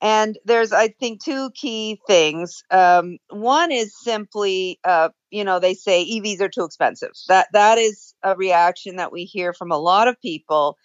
And 0.00 0.38
there's, 0.44 0.72
I 0.72 0.88
think, 0.88 1.24
two 1.24 1.50
key 1.54 2.00
things. 2.06 2.62
Um, 2.70 3.18
one 3.30 3.72
is 3.72 3.94
simply, 4.00 4.78
uh, 4.84 5.08
you 5.30 5.42
know, 5.42 5.58
they 5.58 5.74
say 5.74 6.04
EVs 6.04 6.40
are 6.40 6.48
too 6.48 6.64
expensive. 6.64 7.12
That 7.28 7.48
that 7.52 7.78
is 7.78 8.14
a 8.22 8.36
reaction 8.36 8.96
that 8.96 9.12
we 9.12 9.24
hear 9.24 9.52
from 9.52 9.72
a 9.72 9.78
lot 9.78 10.06
of 10.06 10.20
people 10.20 10.76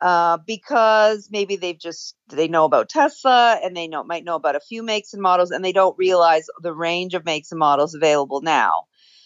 uh, 0.00 0.38
because 0.46 1.28
maybe 1.30 1.56
they've 1.56 1.78
just 1.78 2.14
they 2.28 2.48
know 2.48 2.64
about 2.64 2.88
Tesla 2.88 3.58
and 3.62 3.76
they 3.76 3.88
know 3.88 4.04
might 4.04 4.24
know 4.24 4.36
about 4.36 4.56
a 4.56 4.60
few 4.60 4.82
makes 4.82 5.12
and 5.12 5.22
models 5.22 5.50
and 5.50 5.64
they 5.64 5.72
don't 5.72 5.98
realize 5.98 6.46
the 6.62 6.74
range 6.74 7.14
of 7.14 7.24
makes 7.24 7.50
and 7.50 7.58
models 7.58 7.94
available 7.94 8.40
now. 8.40 8.84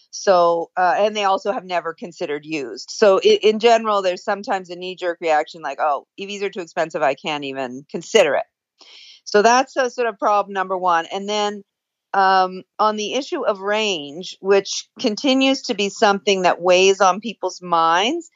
So 0.09 0.71
uh, 0.77 0.95
and 0.97 1.15
they 1.15 1.23
also 1.23 1.51
have 1.51 1.65
never 1.65 1.93
considered 1.93 2.45
used. 2.45 2.89
So 2.91 3.17
in, 3.19 3.39
in 3.41 3.59
general, 3.59 4.01
there's 4.01 4.23
sometimes 4.23 4.69
a 4.69 4.75
knee 4.75 4.95
jerk 4.95 5.19
reaction 5.21 5.61
like, 5.61 5.79
oh, 5.79 6.07
EVs 6.19 6.41
are 6.41 6.49
too 6.49 6.61
expensive, 6.61 7.01
I 7.01 7.15
can't 7.15 7.43
even 7.43 7.85
consider 7.89 8.35
it. 8.35 8.45
So 9.25 9.41
that's 9.41 9.75
a 9.75 9.89
sort 9.89 10.07
of 10.07 10.19
problem 10.19 10.53
number 10.53 10.77
one. 10.77 11.05
And 11.11 11.27
then 11.27 11.63
um, 12.13 12.63
on 12.77 12.95
the 12.95 13.13
issue 13.13 13.43
of 13.43 13.59
range, 13.59 14.37
which 14.39 14.87
continues 14.99 15.63
to 15.63 15.73
be 15.73 15.89
something 15.89 16.43
that 16.43 16.61
weighs 16.61 17.01
on 17.01 17.19
people's 17.19 17.61
minds 17.61 18.29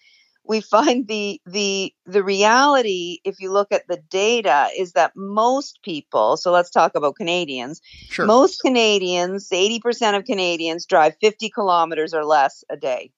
we 0.48 0.62
find 0.62 1.08
the 1.08 1.42
the 1.46 1.94
the 2.06 2.24
reality 2.24 3.20
if 3.24 3.40
you 3.40 3.52
look 3.52 3.72
at 3.72 3.88
the 3.88 3.98
data 4.10 4.70
is 4.78 4.94
that 4.94 5.12
most 5.16 5.80
people 5.84 6.38
so 6.38 6.52
let's 6.52 6.70
talk 6.70 6.96
about 6.96 7.16
canadians 7.16 7.82
Sure. 8.10 8.26
most 8.26 8.62
canadians 8.62 9.50
80% 9.50 10.18
of 10.18 10.24
canadians 10.26 10.86
drive 10.86 11.16
50 11.22 11.50
kilometers 11.50 12.14
or 12.14 12.26
less 12.26 12.64
a 12.70 12.78
day 12.78 13.12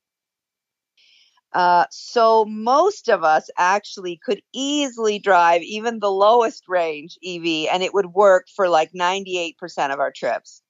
uh, 1.53 1.85
so 1.89 2.45
most 2.45 3.09
of 3.09 3.23
us 3.23 3.49
actually 3.57 4.19
could 4.23 4.41
easily 4.53 5.17
drive 5.17 5.61
even 5.63 5.99
the 5.99 6.11
lowest 6.11 6.63
range 6.67 7.17
ev 7.25 7.43
and 7.71 7.83
it 7.83 7.93
would 7.93 8.07
work 8.13 8.47
for 8.55 8.69
like 8.69 8.91
98% 8.93 9.55
of 9.91 9.99
our 9.99 10.11
trips 10.11 10.61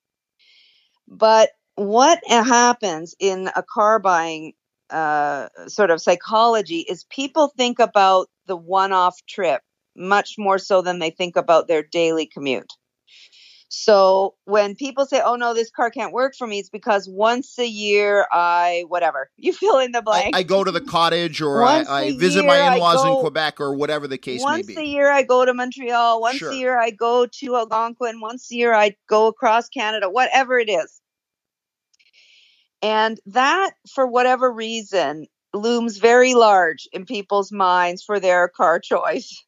but 1.08 1.50
what 1.75 2.20
happens 2.28 3.16
in 3.20 3.50
a 3.56 3.63
car 3.63 4.00
buying 4.00 4.54
uh, 4.91 5.48
sort 5.67 5.91
of 5.91 6.01
psychology 6.01 6.79
is 6.79 7.05
people 7.05 7.51
think 7.58 7.79
about 7.79 8.27
the 8.48 8.55
one 8.55 8.91
off 8.91 9.17
trip 9.27 9.62
much 9.96 10.36
more 10.38 10.58
so 10.58 10.81
than 10.81 11.00
they 11.00 11.10
think 11.10 11.36
about 11.36 11.67
their 11.67 11.84
daily 11.84 12.25
commute. 12.25 12.72
So 13.72 14.34
when 14.46 14.75
people 14.75 15.05
say, 15.05 15.22
oh 15.24 15.36
no, 15.36 15.53
this 15.53 15.69
car 15.69 15.91
can't 15.91 16.12
work 16.12 16.34
for 16.36 16.48
me, 16.48 16.58
it's 16.58 16.72
because 16.72 17.08
once 17.08 17.58
a 17.60 17.67
year 17.67 18.25
I, 18.31 18.86
whatever, 18.88 19.29
you 19.38 19.53
fill 19.53 19.77
in 19.77 19.91
the 19.91 20.01
blank. 20.01 20.36
I 20.36 20.41
go 20.43 20.63
to 20.63 20.72
the 20.72 20.81
cottage 20.81 21.39
or 21.39 21.62
I, 21.62 21.75
Once 21.77 21.89
I 21.89 22.12
visit 22.17 22.46
my 22.46 22.74
in-laws 22.74 23.05
in 23.05 23.15
Quebec 23.17 23.62
or 23.62 23.75
whatever 23.75 24.08
the 24.08 24.17
case 24.17 24.41
may 24.41 24.46
once 24.53 24.67
be. 24.67 24.77
a 24.77 24.84
year 24.84 25.12
I 25.12 25.22
go 25.22 25.46
to 25.46 25.53
Montreal. 25.53 26.19
Once 26.19 26.38
Sure. 26.38 26.51
a 26.51 26.55
year 26.55 26.79
I 26.79 26.89
go 26.89 27.27
to 27.27 27.55
Algonquin. 27.58 28.19
Once 28.19 28.51
a 28.51 28.55
year 28.55 28.74
I 28.74 28.96
go 29.08 29.27
across 29.27 29.69
Canada, 29.69 30.10
whatever 30.10 30.58
it 30.58 30.69
is. 30.69 31.00
And 32.82 33.20
that, 33.28 33.72
for 33.94 34.08
whatever 34.08 34.52
reason, 34.52 35.28
looms 35.54 35.98
very 35.98 36.34
large 36.34 36.88
in 36.94 37.06
people's 37.06 37.52
minds 37.52 38.04
for 38.04 38.20
their 38.20 38.48
car 38.48 38.80
choice. 38.80 39.44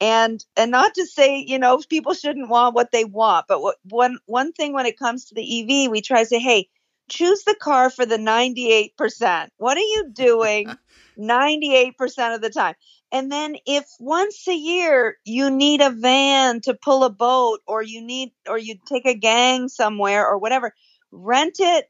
And 0.00 0.44
and 0.56 0.70
not 0.70 0.94
to 0.94 1.06
say, 1.06 1.38
you 1.38 1.58
know, 1.58 1.80
people 1.88 2.14
shouldn't 2.14 2.48
want 2.48 2.74
what 2.74 2.92
they 2.92 3.04
want, 3.04 3.46
but 3.48 3.62
what, 3.62 3.76
one 3.88 4.18
one 4.26 4.52
thing 4.52 4.72
when 4.72 4.86
it 4.86 4.98
comes 4.98 5.26
to 5.26 5.34
the 5.34 5.84
EV, 5.86 5.90
we 5.90 6.02
try 6.02 6.20
to 6.20 6.26
say, 6.26 6.40
hey, 6.40 6.68
choose 7.08 7.44
the 7.44 7.56
car 7.60 7.90
for 7.90 8.06
the 8.06 8.16
98%. 8.16 9.48
What 9.56 9.76
are 9.76 9.80
you 9.80 10.10
doing 10.12 10.74
98% 11.18 12.34
of 12.34 12.40
the 12.40 12.50
time? 12.50 12.74
And 13.12 13.30
then 13.30 13.56
if 13.66 13.86
once 14.00 14.46
a 14.48 14.54
year 14.54 15.16
you 15.24 15.50
need 15.50 15.80
a 15.80 15.90
van 15.90 16.60
to 16.62 16.74
pull 16.74 17.04
a 17.04 17.10
boat 17.10 17.60
or 17.66 17.82
you 17.82 18.02
need 18.02 18.32
or 18.48 18.58
you 18.58 18.76
take 18.88 19.06
a 19.06 19.14
gang 19.14 19.68
somewhere 19.68 20.26
or 20.26 20.38
whatever, 20.38 20.74
rent 21.12 21.56
it, 21.60 21.88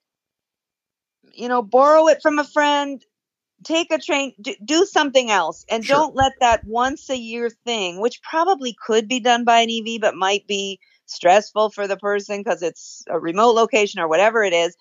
you 1.33 1.49
know, 1.49 1.63
borrow 1.63 2.09
it 2.09 2.21
from 2.23 2.39
a 2.39 2.45
friend, 2.45 3.03
take 3.65 3.91
a 3.93 3.99
train, 3.99 4.35
do, 4.41 4.55
do 4.65 4.87
something 4.87 5.31
else 5.31 5.65
and 5.71 5.87
Sure. 5.87 5.87
don't 5.87 6.15
let 6.17 6.33
that 6.41 6.65
once 6.67 7.09
a 7.11 7.17
year 7.17 7.51
thing, 7.65 8.01
which 8.01 8.23
probably 8.23 8.75
could 8.87 9.09
be 9.09 9.21
done 9.21 9.45
by 9.45 9.61
an 9.61 9.71
EV 9.71 10.01
but 10.01 10.15
might 10.17 10.47
be 10.47 10.79
stressful 11.07 11.71
for 11.71 11.87
the 11.87 11.97
person 11.97 12.41
because 12.41 12.63
it's 12.63 13.05
a 13.09 13.19
remote 13.19 13.55
location 13.55 14.01
or 14.01 14.09
whatever 14.09 14.43
it 14.45 14.53
is. 14.53 14.77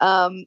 Um, 0.00 0.44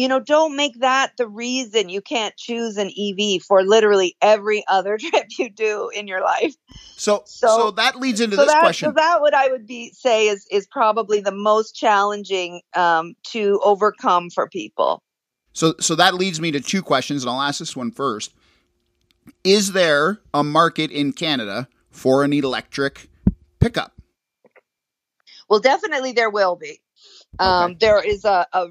you 0.00 0.08
know, 0.08 0.18
don't 0.18 0.56
make 0.56 0.80
that 0.80 1.12
the 1.18 1.28
reason 1.28 1.90
you 1.90 2.00
can't 2.00 2.34
choose 2.36 2.78
an 2.78 2.88
EV 2.88 3.42
for 3.42 3.62
literally 3.62 4.16
every 4.22 4.64
other 4.66 4.96
trip 5.00 5.26
you 5.38 5.50
do 5.50 5.90
in 5.94 6.08
your 6.08 6.22
life. 6.22 6.54
So, 6.96 7.22
so, 7.26 7.46
So- 7.48 7.70
that 7.72 7.96
leads 7.96 8.20
into 8.20 8.36
so 8.36 8.42
this 8.42 8.52
that, 8.52 8.60
question. 8.60 8.88
So 8.88 8.92
that 8.92 9.20
what 9.20 9.34
I 9.34 9.48
would 9.48 9.66
be 9.66 9.92
say 9.92 10.28
is 10.28 10.46
is 10.50 10.66
probably 10.66 11.20
the 11.20 11.32
most 11.32 11.72
challenging 11.74 12.62
um, 12.74 13.14
to 13.32 13.60
overcome 13.62 14.30
for 14.30 14.48
people. 14.48 15.02
So, 15.52 15.74
so 15.80 15.94
that 15.96 16.14
leads 16.14 16.40
me 16.40 16.50
to 16.52 16.60
two 16.60 16.80
questions, 16.82 17.22
and 17.22 17.30
I'll 17.30 17.42
ask 17.42 17.58
this 17.58 17.76
one 17.76 17.90
first. 17.90 18.32
Is 19.44 19.72
there 19.72 20.20
a 20.32 20.42
market 20.42 20.90
in 20.90 21.12
Canada 21.12 21.68
for 21.90 22.24
an 22.24 22.32
electric 22.32 23.08
pickup? 23.58 23.92
Well, 25.48 25.60
definitely 25.60 26.12
there 26.12 26.30
will 26.30 26.56
be. 26.56 26.80
Um, 27.38 27.72
Okay. 27.72 27.76
There 27.80 28.02
is 28.04 28.24
a, 28.24 28.46
a 28.52 28.66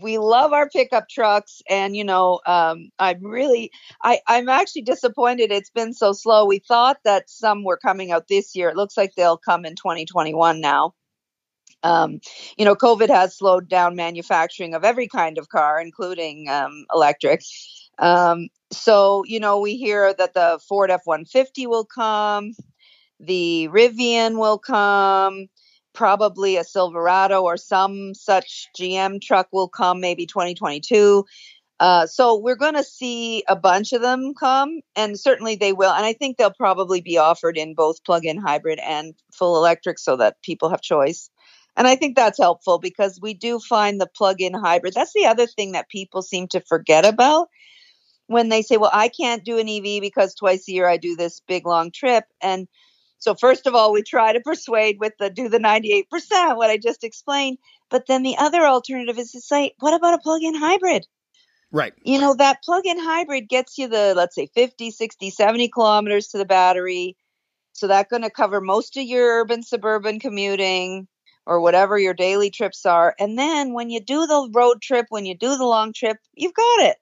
we 0.00 0.18
love 0.18 0.52
our 0.52 0.68
pickup 0.68 1.08
trucks, 1.08 1.62
and 1.68 1.96
you 1.96 2.04
know, 2.04 2.40
um, 2.46 2.90
I'm 2.98 3.24
really 3.24 3.70
I 4.02 4.20
I'm 4.26 4.48
actually 4.48 4.82
disappointed 4.82 5.50
it's 5.50 5.70
been 5.70 5.92
so 5.92 6.12
slow. 6.12 6.46
We 6.46 6.58
thought 6.58 6.98
that 7.04 7.30
some 7.30 7.64
were 7.64 7.76
coming 7.76 8.12
out 8.12 8.28
this 8.28 8.54
year. 8.54 8.68
It 8.68 8.76
looks 8.76 8.96
like 8.96 9.14
they'll 9.14 9.36
come 9.36 9.64
in 9.64 9.76
2021 9.76 10.60
now. 10.60 10.94
Um, 11.82 12.20
you 12.58 12.64
know, 12.64 12.74
COVID 12.74 13.08
has 13.08 13.36
slowed 13.36 13.68
down 13.68 13.96
manufacturing 13.96 14.74
of 14.74 14.84
every 14.84 15.08
kind 15.08 15.38
of 15.38 15.48
car, 15.48 15.80
including 15.80 16.48
um, 16.48 16.84
electric. 16.92 17.42
Um, 17.98 18.48
so, 18.70 19.24
you 19.26 19.40
know, 19.40 19.60
we 19.60 19.76
hear 19.76 20.12
that 20.14 20.34
the 20.34 20.60
Ford 20.68 20.90
F 20.90 21.02
150 21.04 21.66
will 21.66 21.84
come, 21.84 22.54
the 23.18 23.68
Rivian 23.70 24.38
will 24.38 24.58
come, 24.58 25.48
probably 25.92 26.56
a 26.56 26.64
Silverado 26.64 27.42
or 27.42 27.56
some 27.56 28.14
such 28.14 28.68
GM 28.78 29.20
truck 29.20 29.48
will 29.52 29.68
come 29.68 30.00
maybe 30.00 30.26
2022. 30.26 31.24
Uh, 31.80 32.06
so 32.06 32.36
we're 32.36 32.56
going 32.56 32.74
to 32.74 32.84
see 32.84 33.42
a 33.48 33.56
bunch 33.56 33.94
of 33.94 34.02
them 34.02 34.34
come, 34.38 34.80
and 34.94 35.18
certainly 35.18 35.56
they 35.56 35.72
will. 35.72 35.90
And 35.90 36.04
I 36.04 36.12
think 36.12 36.36
they'll 36.36 36.52
probably 36.52 37.00
be 37.00 37.16
offered 37.16 37.56
in 37.56 37.74
both 37.74 38.04
plug-in 38.04 38.36
hybrid 38.36 38.78
and 38.78 39.14
full 39.32 39.56
electric, 39.56 39.98
so 39.98 40.16
that 40.16 40.42
people 40.42 40.68
have 40.68 40.82
choice. 40.82 41.30
And 41.76 41.88
I 41.88 41.96
think 41.96 42.16
that's 42.16 42.38
helpful 42.38 42.78
because 42.78 43.18
we 43.22 43.32
do 43.32 43.58
find 43.58 43.98
the 43.98 44.06
plug-in 44.06 44.52
hybrid. 44.52 44.92
That's 44.92 45.14
the 45.14 45.24
other 45.24 45.46
thing 45.46 45.72
that 45.72 45.88
people 45.88 46.20
seem 46.20 46.48
to 46.48 46.60
forget 46.60 47.06
about 47.06 47.48
when 48.26 48.50
they 48.50 48.60
say, 48.60 48.76
"Well, 48.76 48.90
I 48.92 49.08
can't 49.08 49.42
do 49.42 49.56
an 49.56 49.66
EV 49.66 50.02
because 50.02 50.34
twice 50.34 50.68
a 50.68 50.72
year 50.72 50.86
I 50.86 50.98
do 50.98 51.16
this 51.16 51.40
big 51.48 51.66
long 51.66 51.90
trip." 51.92 52.24
And 52.42 52.68
so 53.20 53.34
first 53.34 53.66
of 53.66 53.74
all, 53.74 53.92
we 53.92 54.02
try 54.02 54.32
to 54.32 54.40
persuade 54.40 54.98
with 54.98 55.12
the 55.18 55.28
do 55.28 55.48
the 55.50 55.58
98%, 55.58 56.04
what 56.56 56.70
I 56.70 56.78
just 56.78 57.04
explained. 57.04 57.58
But 57.90 58.06
then 58.06 58.22
the 58.22 58.36
other 58.38 58.62
alternative 58.64 59.18
is 59.18 59.32
to 59.32 59.40
say, 59.42 59.74
what 59.78 59.92
about 59.92 60.14
a 60.14 60.18
plug-in 60.18 60.54
hybrid? 60.54 61.06
Right. 61.70 61.92
You 62.02 62.18
know, 62.18 62.34
that 62.34 62.62
plug-in 62.64 62.98
hybrid 62.98 63.48
gets 63.48 63.76
you 63.76 63.88
the, 63.88 64.14
let's 64.16 64.34
say 64.34 64.46
50, 64.54 64.90
60, 64.90 65.30
70 65.30 65.68
kilometers 65.68 66.28
to 66.28 66.38
the 66.38 66.46
battery. 66.46 67.16
So 67.74 67.86
that's 67.86 68.10
going 68.10 68.22
to 68.22 68.30
cover 68.30 68.60
most 68.62 68.96
of 68.96 69.04
your 69.04 69.42
urban 69.42 69.62
suburban 69.62 70.18
commuting 70.18 71.06
or 71.46 71.60
whatever 71.60 71.98
your 71.98 72.14
daily 72.14 72.50
trips 72.50 72.86
are. 72.86 73.14
And 73.18 73.38
then 73.38 73.74
when 73.74 73.90
you 73.90 74.00
do 74.00 74.26
the 74.26 74.48
road 74.52 74.80
trip, 74.80 75.06
when 75.10 75.26
you 75.26 75.36
do 75.36 75.58
the 75.58 75.66
long 75.66 75.92
trip, 75.92 76.16
you've 76.34 76.54
got 76.54 76.80
it. 76.84 76.96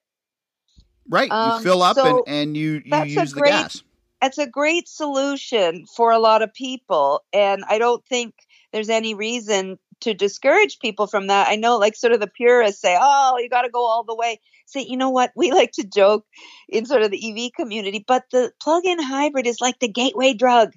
Right. 1.09 1.29
you 1.29 1.35
Um, 1.37 1.63
fill 1.63 1.83
up 1.83 1.95
so 1.97 2.25
and, 2.27 2.49
and 2.49 2.57
you, 2.57 2.83
you 2.85 3.05
use 3.05 3.33
the 3.33 3.41
great- 3.41 3.51
gas. 3.51 3.83
It's 4.23 4.39
a 4.39 4.47
great 4.47 4.89
solution 4.89 5.85
for 5.97 6.11
a 6.11 6.19
lot 6.19 6.43
of 6.43 6.53
people 6.55 7.23
and 7.33 7.63
i 7.69 7.79
don't 7.79 8.05
think 8.07 8.35
there's 8.73 8.91
any 8.91 9.15
reason 9.15 9.79
to 10.01 10.15
discourage 10.15 10.79
people 10.79 11.07
from 11.07 11.27
that. 11.29 11.49
I 11.49 11.57
know 11.57 11.79
like 11.79 11.97
sort 11.97 12.13
of 12.13 12.21
the 12.21 12.29
purists 12.29 12.81
say 12.81 12.97
oh 13.01 13.39
you 13.39 13.49
got 13.49 13.63
to 13.63 13.71
go 13.71 13.87
all 13.87 14.05
the 14.05 14.15
way. 14.15 14.41
Say 14.67 14.85
you 14.89 14.97
know 14.97 15.11
what? 15.11 15.33
We 15.35 15.53
like 15.53 15.73
to 15.73 15.85
joke 15.85 16.25
in 16.69 16.87
sort 16.87 17.03
of 17.03 17.11
the 17.11 17.47
ev 17.47 17.53
community 17.57 18.05
but 18.07 18.25
the 18.31 18.53
plug-in 18.61 19.03
hybrid 19.03 19.47
is 19.47 19.61
like 19.61 19.79
the 19.79 19.89
gateway 19.89 20.35
drug. 20.35 20.73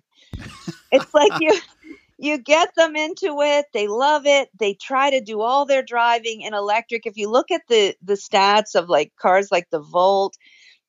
It's 0.91 1.13
like 1.13 1.33
you 1.39 1.57
you 2.17 2.37
get 2.37 2.69
them 2.75 2.95
into 2.95 3.41
it 3.41 3.65
they 3.73 3.87
love 3.87 4.27
it 4.27 4.47
they 4.59 4.75
try 4.75 5.09
to 5.09 5.21
do 5.21 5.41
all 5.41 5.65
their 5.65 5.83
driving 5.83 6.41
in 6.41 6.53
electric. 6.53 7.05
If 7.05 7.17
you 7.17 7.29
look 7.29 7.51
at 7.51 7.61
the 7.67 7.95
the 8.01 8.13
stats 8.13 8.75
of 8.75 8.89
like 8.89 9.11
cars 9.19 9.51
like 9.51 9.69
the 9.69 9.81
volt 9.81 10.37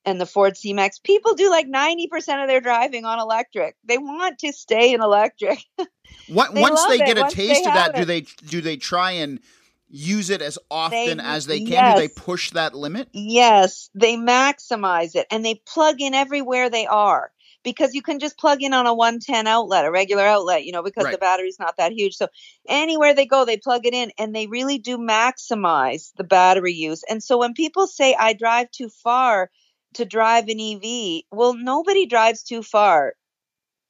and 0.05 0.21
the 0.21 0.27
Ford 0.27 0.57
C-Max, 0.57 0.99
people 0.99 1.35
do 1.35 1.49
like 1.51 1.67
90% 1.69 2.09
of 2.43 2.49
their 2.49 2.61
driving 2.61 3.05
on 3.05 3.19
electric. 3.19 3.77
They 3.85 3.99
want 3.99 4.39
to 4.41 4.53
stay 4.53 4.93
in 4.93 5.03
electric. 5.03 5.59
What, 6.29 6.55
They 6.55 6.61
once 6.61 6.85
they 6.87 6.97
it. 7.01 7.07
get 7.07 7.17
a 7.17 7.23
Once 7.23 7.35
taste 7.35 7.67
of 7.67 7.75
that, 7.75 7.95
have 7.95 7.95
do 7.95 8.05
they 8.05 8.23
do 8.23 8.61
they 8.61 8.77
try 8.77 9.13
and 9.13 9.41
use 9.89 10.31
it 10.31 10.41
as 10.43 10.59
often 10.71 11.19
They- 11.19 11.25
as 11.25 11.47
they 11.47 11.61
can? 11.61 11.95
Do 11.95 12.01
they 12.01 12.09
push 12.09 12.51
that 12.53 12.75
limit? 12.75 13.09
yes, 13.13 13.91
they 13.95 14.17
maximize 14.17 15.15
it 15.15 15.27
and 15.31 15.45
they 15.45 15.57
plug 15.67 16.01
in 16.01 16.15
everywhere 16.15 16.71
they 16.71 16.87
are 16.87 17.33
because 17.65 17.95
you 17.95 18.03
can 18.03 18.19
just 18.19 18.39
plug 18.39 18.63
in 18.63 18.73
on 18.75 18.87
a 18.87 18.95
110 18.95 19.47
outlet, 19.47 19.85
a 19.85 19.91
regular 19.91 20.25
outlet, 20.25 20.65
you 20.65 20.73
know, 20.73 20.83
because 20.83 21.05
Right. 21.05 21.13
the 21.13 21.19
battery's 21.19 21.59
not 21.59 21.77
that 21.77 21.93
huge. 21.93 22.15
So 22.17 22.29
anywhere 22.69 23.15
they 23.15 23.27
go, 23.27 23.45
they 23.45 23.57
plug 23.57 23.87
it 23.87 23.95
in 23.95 24.13
and 24.19 24.35
they 24.35 24.47
really 24.49 24.79
do 24.79 24.99
maximize 24.99 26.13
the 26.17 26.25
battery 26.25 26.73
use. 26.73 27.03
And 27.09 27.23
so 27.23 27.39
when 27.39 27.55
people 27.55 27.87
say 27.87 28.15
I 28.19 28.33
drive 28.33 28.71
too 28.71 28.89
far 28.89 29.51
to 29.95 30.05
drive 30.05 30.49
an 30.49 30.61
EV, 30.61 31.23
well, 31.31 31.55
nobody 31.55 32.07
drives 32.07 32.43
too 32.43 32.63
far 32.63 33.15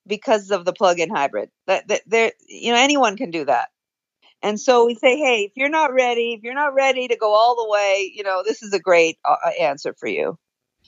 because 0.06 0.50
of 0.50 0.64
the 0.64 0.72
plug-in 0.72 1.10
hybrid. 1.10 1.48
That, 1.66 1.88
that 1.88 2.02
there, 2.06 2.32
you 2.48 2.72
know, 2.72 2.78
anyone 2.78 3.16
can 3.16 3.30
do 3.30 3.44
that. 3.44 3.68
And 4.42 4.58
so 4.60 4.86
we 4.86 4.96
say, 4.96 5.16
hey, 5.16 5.44
if 5.44 5.52
you're 5.54 5.68
not 5.68 5.92
ready, 5.92 6.32
if 6.34 6.42
you're 6.42 6.54
not 6.54 6.74
ready 6.74 7.06
to 7.08 7.16
go 7.16 7.32
all 7.32 7.54
the 7.54 7.70
way, 7.70 8.10
you 8.12 8.24
know, 8.24 8.42
this 8.44 8.62
is 8.62 8.72
a 8.72 8.80
great 8.80 9.18
uh, 9.28 9.36
answer 9.60 9.94
for 9.98 10.08
you. 10.08 10.36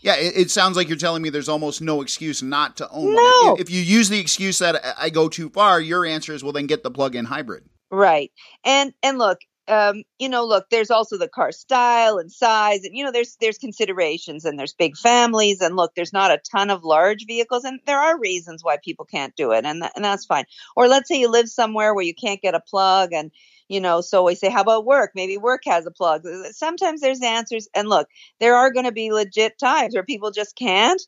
Yeah, 0.03 0.17
it, 0.17 0.37
it 0.37 0.51
sounds 0.51 0.77
like 0.77 0.89
you're 0.89 0.99
telling 0.99 1.23
me 1.23 1.31
there's 1.31 1.49
almost 1.49 1.81
no 1.81 2.03
excuse 2.03 2.43
not 2.43 2.77
to 2.79 2.89
own 2.91 3.15
No. 3.15 3.41
one. 3.45 3.55
If, 3.55 3.69
if 3.69 3.71
you 3.71 3.81
use 3.81 4.09
the 4.09 4.19
excuse 4.19 4.59
that 4.59 4.85
I- 4.85 5.05
I 5.05 5.11
go 5.11 5.29
too 5.29 5.49
far, 5.51 5.81
your 5.81 6.05
answer 6.05 6.35
is 6.35 6.43
well, 6.43 6.53
then 6.53 6.67
get 6.67 6.83
the 6.83 6.91
plug-in 6.91 7.25
hybrid. 7.27 7.65
Right. 7.91 8.33
And 8.65 8.93
and 9.05 9.19
look, 9.19 9.39
um, 9.69 10.03
you 10.19 10.29
know, 10.29 10.45
look, 10.45 10.67
there's 10.71 10.91
also 10.91 11.17
the 11.17 11.29
car 11.29 11.53
style 11.53 12.19
and 12.19 12.31
size, 12.31 12.85
and 12.85 12.97
you 12.97 13.05
know, 13.05 13.13
there's 13.13 13.37
there's 13.41 13.59
considerations, 13.59 14.45
and 14.45 14.59
there's 14.59 14.75
big 14.75 14.97
families, 14.97 15.61
and 15.61 15.77
look, 15.77 15.95
there's 15.95 16.13
not 16.13 16.31
a 16.31 16.41
ton 16.53 16.71
of 16.71 16.85
large 16.85 17.27
vehicles, 17.27 17.65
and 17.65 17.81
there 17.87 17.99
are 17.99 18.19
reasons 18.19 18.63
why 18.63 18.77
people 18.83 19.07
can't 19.07 19.35
do 19.37 19.53
it, 19.53 19.65
and 19.65 19.83
th- 19.83 19.93
and 19.97 20.05
that's 20.05 20.27
fine. 20.27 20.45
Or 20.77 20.89
let's 20.89 21.09
say 21.09 21.19
you 21.19 21.31
live 21.31 21.49
somewhere 21.49 21.95
where 21.95 22.05
you 22.05 22.15
can't 22.15 22.43
get 22.43 22.55
a 22.55 22.61
plug, 22.61 23.13
and 23.13 23.31
you 23.69 23.81
know, 23.81 24.03
so 24.03 24.25
we 24.25 24.35
say, 24.35 24.51
how 24.51 24.61
about 24.63 24.85
work? 24.85 25.13
Maybe 25.15 25.39
work 25.39 25.63
has 25.67 25.87
a 25.87 25.91
plug. 25.91 26.23
Sometimes 26.53 27.01
there's 27.01 27.23
answers, 27.23 27.69
and 27.75 27.89
look, 27.89 28.09
there 28.41 28.57
are 28.57 28.71
going 28.73 28.87
to 28.87 28.93
be 28.93 29.13
legit 29.13 29.59
times 29.59 29.95
where 29.95 30.05
people 30.05 30.31
just 30.31 30.57
can't. 30.57 31.01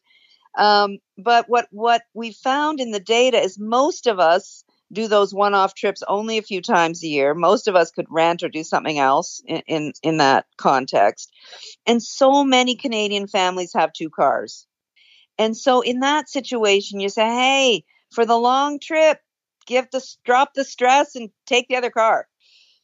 Um, 0.59 0.99
but 1.19 1.47
what 1.49 1.69
what 1.71 2.03
we 2.15 2.33
found 2.33 2.81
in 2.81 2.91
the 2.91 3.01
data 3.01 3.39
is 3.39 3.59
most 3.59 4.07
of 4.07 4.19
us 4.19 4.65
do 4.93 5.09
those 5.09 5.35
one-off 5.35 5.75
trips 5.75 6.03
only 6.07 6.39
a 6.39 6.43
few 6.43 6.63
times 6.63 7.03
a 7.03 7.09
year. 7.09 7.35
Most 7.35 7.67
of 7.67 7.75
us 7.75 7.91
could 7.91 8.07
rent 8.09 8.43
or 8.43 8.49
do 8.49 8.63
something 8.63 8.99
else 8.99 9.43
in, 9.47 9.63
in, 9.67 9.93
in 10.03 10.17
that 10.19 10.47
context. 10.57 11.33
And 11.87 12.03
so 12.03 12.45
many 12.45 12.77
Canadian 12.77 13.27
families 13.27 13.73
have 13.75 13.93
two 13.93 14.11
cars. 14.11 14.67
And 15.39 15.57
so 15.57 15.81
in 15.81 16.01
that 16.01 16.29
situation, 16.29 17.01
you 17.01 17.09
say, 17.09 17.25
hey, 17.25 17.85
for 18.13 18.25
the 18.25 18.39
long 18.39 18.79
trip, 18.79 19.19
give 19.67 19.91
the 19.91 20.03
drop 20.25 20.55
the 20.55 20.65
stress 20.65 21.17
and 21.17 21.31
take 21.47 21.69
the 21.69 21.77
other 21.77 21.91
car. 21.91 22.29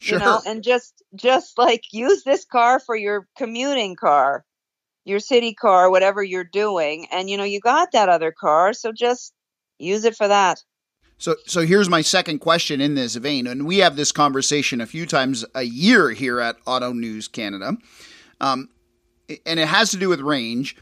Sure. 0.00 0.18
You 0.18 0.25
know, 0.25 0.40
and 0.44 0.64
just 0.64 1.02
just 1.14 1.56
like 1.56 1.85
use 1.92 2.25
this 2.25 2.44
car 2.44 2.80
for 2.80 2.97
your 2.97 3.28
commuting 3.38 3.94
car, 3.94 4.44
your 5.04 5.21
city 5.21 5.54
car, 5.54 5.90
whatever 5.90 6.25
you're 6.25 6.42
doing. 6.42 7.06
And 7.12 7.30
you 7.30 7.37
know, 7.37 7.44
you 7.44 7.61
got 7.61 7.92
that 7.92 8.09
other 8.09 8.32
car, 8.32 8.73
so 8.73 8.90
just 8.90 9.32
use 9.78 10.04
it 10.04 10.16
for 10.16 10.26
that. 10.26 10.61
So, 11.23 11.37
so 11.47 11.61
here's 11.61 11.88
my 11.88 12.02
second 12.02 12.41
question 12.41 12.81
in 12.81 12.97
this 12.97 13.14
vein, 13.14 13.47
and 13.47 13.64
we 13.64 13.79
have 13.79 13.95
this 13.95 14.11
conversation 14.11 14.81
a 14.81 14.87
few 14.87 15.07
times 15.07 15.45
a 15.55 15.62
year 15.62 16.11
here 16.11 16.41
at 16.41 16.57
Auto 16.67 16.93
News 16.93 17.29
Canada, 17.29 17.76
um, 18.41 18.71
and 19.47 19.61
it 19.61 19.69
has 19.69 19.93
to 19.93 19.97
do 19.97 20.09
with 20.09 20.19
range. 20.21 20.75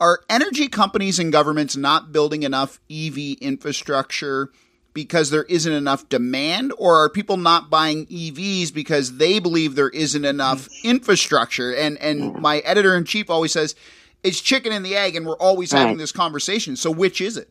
Are 0.00 0.22
energy 0.28 0.66
companies 0.66 1.20
and 1.20 1.30
governments 1.30 1.76
not 1.76 2.10
building 2.10 2.42
enough 2.42 2.80
EV 2.90 3.36
infrastructure 3.40 4.50
because 4.92 5.30
there 5.30 5.44
isn't 5.44 5.72
enough 5.72 6.08
demand, 6.08 6.72
or 6.78 6.96
are 6.96 7.08
people 7.08 7.36
not 7.36 7.70
buying 7.70 8.06
EVs 8.06 8.74
because 8.74 9.18
they 9.18 9.38
believe 9.38 9.76
there 9.76 9.90
isn't 9.90 10.24
enough 10.24 10.68
infrastructure? 10.82 11.72
And 11.72 11.96
and 11.98 12.34
my 12.40 12.58
editor 12.58 12.96
in 12.96 13.04
chief 13.04 13.30
always 13.30 13.52
says 13.52 13.76
it's 14.24 14.40
chicken 14.40 14.72
and 14.72 14.84
the 14.84 14.96
egg, 14.96 15.14
and 15.14 15.24
we're 15.24 15.38
always 15.38 15.70
having 15.70 15.98
this 15.98 16.10
conversation. 16.10 16.74
So, 16.74 16.90
which 16.90 17.20
is 17.20 17.36
it? 17.36 17.50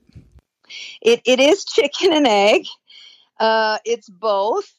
It 1.02 1.22
it 1.26 1.40
is 1.40 1.66
chicken 1.66 2.14
and 2.14 2.28
egg. 2.28 2.66
Uh, 3.40 3.80
it's 3.86 4.10
both. 4.10 4.72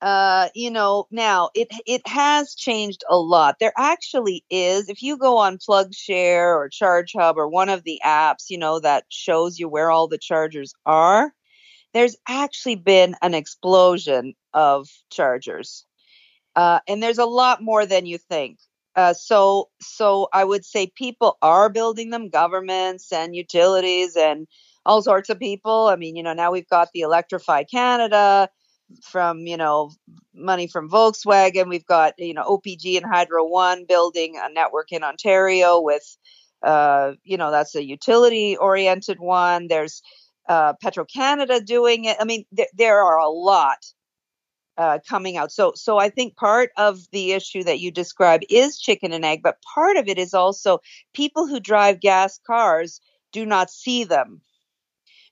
Uh, 0.00 0.48
you 0.54 0.70
know, 0.70 1.06
now 1.10 1.50
it 1.54 1.68
it 1.86 2.06
has 2.06 2.54
changed 2.54 3.02
a 3.10 3.16
lot. 3.18 3.56
There 3.60 3.72
actually 3.76 4.44
is. 4.50 4.88
If 4.88 5.02
you 5.02 5.16
go 5.16 5.38
on 5.38 5.58
PlugShare 5.58 6.54
or 6.56 6.68
Charge 6.68 7.12
Hub 7.16 7.36
or 7.36 7.48
one 7.48 7.68
of 7.68 7.84
the 7.84 8.00
apps, 8.04 8.50
you 8.50 8.58
know 8.58 8.80
that 8.80 9.04
shows 9.10 9.58
you 9.58 9.68
where 9.68 9.90
all 9.90 10.06
the 10.08 10.18
chargers 10.18 10.72
are. 10.86 11.32
There's 11.94 12.16
actually 12.28 12.76
been 12.76 13.16
an 13.22 13.34
explosion 13.34 14.34
of 14.54 14.88
chargers, 15.10 15.86
uh, 16.56 16.80
and 16.88 17.02
there's 17.02 17.18
a 17.18 17.24
lot 17.26 17.62
more 17.62 17.86
than 17.86 18.06
you 18.06 18.18
think. 18.18 18.58
Uh, 18.96 19.14
so, 19.14 19.68
so 19.80 20.28
I 20.32 20.44
would 20.44 20.64
say 20.64 20.88
people 20.96 21.38
are 21.42 21.68
building 21.68 22.10
them, 22.10 22.30
governments 22.30 23.12
and 23.12 23.34
utilities 23.36 24.16
and 24.16 24.48
all 24.86 25.02
sorts 25.02 25.28
of 25.28 25.38
people. 25.38 25.88
I 25.88 25.96
mean, 25.96 26.16
you 26.16 26.22
know, 26.22 26.32
now 26.32 26.52
we've 26.52 26.68
got 26.68 26.88
the 26.92 27.00
Electrify 27.00 27.64
Canada 27.64 28.48
from, 29.02 29.40
you 29.46 29.56
know, 29.56 29.90
money 30.34 30.66
from 30.66 30.90
Volkswagen. 30.90 31.68
We've 31.68 31.86
got, 31.86 32.14
you 32.18 32.34
know, 32.34 32.44
OPG 32.44 32.96
and 32.96 33.06
Hydro 33.06 33.46
One 33.46 33.84
building 33.86 34.38
a 34.42 34.52
network 34.52 34.92
in 34.92 35.04
Ontario 35.04 35.80
with, 35.80 36.16
uh, 36.62 37.12
you 37.24 37.36
know, 37.36 37.50
that's 37.50 37.74
a 37.74 37.84
utility 37.84 38.56
oriented 38.56 39.20
one. 39.20 39.68
There's 39.68 40.02
uh, 40.48 40.72
Petro 40.80 41.04
Canada 41.04 41.60
doing 41.60 42.06
it. 42.06 42.16
I 42.18 42.24
mean, 42.24 42.44
th- 42.56 42.70
there 42.74 43.00
are 43.00 43.18
a 43.18 43.28
lot 43.28 43.84
uh, 44.78 44.98
coming 45.06 45.36
out. 45.36 45.52
So, 45.52 45.72
so 45.74 45.98
I 45.98 46.08
think 46.08 46.36
part 46.36 46.70
of 46.76 47.00
the 47.10 47.32
issue 47.32 47.64
that 47.64 47.80
you 47.80 47.90
describe 47.90 48.42
is 48.48 48.78
chicken 48.78 49.12
and 49.12 49.24
egg, 49.24 49.42
but 49.42 49.60
part 49.74 49.96
of 49.96 50.08
it 50.08 50.18
is 50.18 50.32
also 50.32 50.78
people 51.12 51.46
who 51.46 51.60
drive 51.60 52.00
gas 52.00 52.38
cars 52.46 53.00
do 53.32 53.44
not 53.44 53.70
see 53.70 54.04
them 54.04 54.40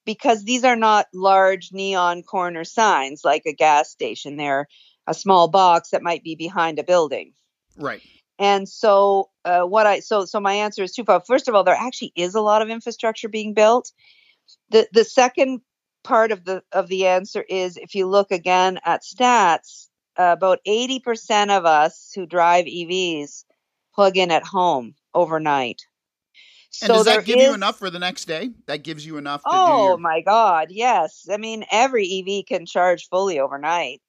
because 0.07 0.45
these 0.45 0.65
are 0.65 0.77
not 0.77 1.09
large 1.13 1.73
neon 1.73 2.23
corner 2.23 2.65
signs 2.65 3.23
like 3.25 3.43
a 3.45 3.53
gas 3.53 3.91
station. 3.91 4.37
They're 4.37 4.69
a 5.07 5.13
small 5.13 5.49
box 5.49 5.91
that 5.91 6.03
might 6.03 6.25
be 6.25 6.35
behind 6.35 6.79
a 6.79 6.85
building. 6.85 7.33
Right. 7.77 8.01
And 8.39 8.69
so, 8.69 9.31
uh, 9.45 9.63
what 9.63 9.87
I 9.87 10.01
so 10.01 10.25
so 10.25 10.41
my 10.41 10.55
answer 10.55 10.83
is 10.83 10.93
twofold. 10.93 11.27
First 11.27 11.49
of 11.49 11.55
all, 11.55 11.65
there 11.65 11.75
actually 11.75 12.13
is 12.17 12.35
a 12.35 12.41
lot 12.41 12.63
of 12.63 12.71
infrastructure 12.71 13.29
being 13.29 13.55
built. 13.55 13.93
The 14.71 14.89
the 14.93 15.05
second 15.05 15.61
part 16.05 16.33
of 16.33 16.45
the 16.45 16.63
of 16.73 16.89
the 16.89 17.07
answer 17.07 17.45
is 17.49 17.77
if 17.77 17.95
you 17.95 18.07
look 18.07 18.31
again 18.31 18.79
at 18.85 19.03
stats, 19.03 19.89
uh, 20.19 20.35
about 20.37 20.61
eighty 20.67 21.01
percent 21.01 21.51
of 21.51 21.65
us 21.65 22.13
who 22.15 22.27
drive 22.27 22.67
EVs 22.67 23.45
plug 23.95 24.17
in 24.17 24.31
at 24.31 24.45
home 24.45 24.95
overnight. 25.15 25.83
And 26.83 26.93
does 26.93 27.05
that 27.07 27.25
give 27.25 27.39
you 27.41 27.55
enough 27.55 27.79
for 27.79 27.91
the 27.91 27.99
next 27.99 28.27
day? 28.27 28.51
That 28.67 28.83
gives 28.83 29.05
you 29.07 29.17
enough 29.17 29.43
to 29.43 29.51
do 29.51 29.57
Oh 29.57 29.87
your, 29.89 29.99
my 29.99 30.21
God, 30.21 30.69
yes. 30.71 31.27
I 31.31 31.37
mean, 31.37 31.65
every 31.71 32.07
EV 32.27 32.47
can 32.47 32.67
charge 32.67 33.09
fully 33.09 33.39
overnight. 33.41 34.01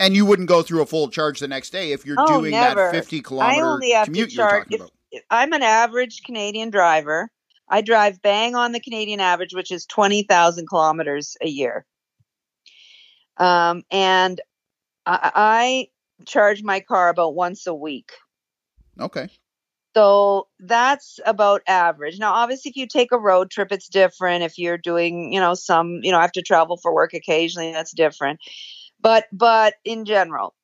and 0.00 0.14
you 0.14 0.24
wouldn't 0.26 0.48
go 0.48 0.62
through 0.62 0.82
a 0.82 0.86
full 0.86 1.08
charge 1.08 1.40
the 1.40 1.48
next 1.48 1.70
day 1.70 1.92
if 1.92 2.04
you're 2.06 2.16
Oh, 2.18 2.38
doing 2.40 2.52
never. 2.52 2.90
that 2.92 2.92
50 2.92 3.18
I 3.18 3.22
kilometer 3.22 3.64
only 3.66 3.90
have 3.92 4.04
to 4.06 4.10
commute 4.10 4.32
you're 4.32 4.46
charge. 4.48 4.64
talking 4.64 4.74
If, 4.74 4.80
about. 4.80 5.22
I'm 5.30 5.52
an 5.52 5.62
average 5.62 6.22
Canadian 6.24 6.70
driver. 6.70 7.30
I 7.68 7.80
drive 7.80 8.20
bang 8.22 8.54
on 8.54 8.72
the 8.72 8.80
Canadian 8.80 9.20
average, 9.20 9.54
which 9.54 9.70
is 9.70 9.84
20,000 9.86 10.66
kilometers 10.68 11.36
a 11.42 11.48
year. 11.48 11.84
Um, 13.38 13.82
and 13.90 14.40
I, 15.06 15.30
I 15.34 15.88
charge 16.26 16.62
my 16.62 16.80
car 16.80 17.08
about 17.08 17.34
once 17.34 17.66
a 17.66 17.74
week. 17.74 18.10
Okay. 19.00 19.28
So 19.98 20.46
that's 20.60 21.18
about 21.26 21.62
average. 21.66 22.20
Now, 22.20 22.32
obviously, 22.34 22.68
if 22.68 22.76
you 22.76 22.86
take 22.86 23.10
a 23.10 23.18
road 23.18 23.50
trip, 23.50 23.72
it's 23.72 23.88
different. 23.88 24.44
If 24.44 24.56
you're 24.56 24.78
doing, 24.78 25.32
you 25.32 25.40
know, 25.40 25.54
some, 25.54 25.98
you 26.04 26.12
know, 26.12 26.18
I 26.18 26.22
have 26.22 26.30
to 26.32 26.42
travel 26.42 26.76
for 26.76 26.94
work 26.94 27.14
occasionally, 27.14 27.72
that's 27.72 27.90
different. 27.90 28.38
But, 29.00 29.24
but 29.32 29.74
in 29.84 30.04
general, 30.04 30.54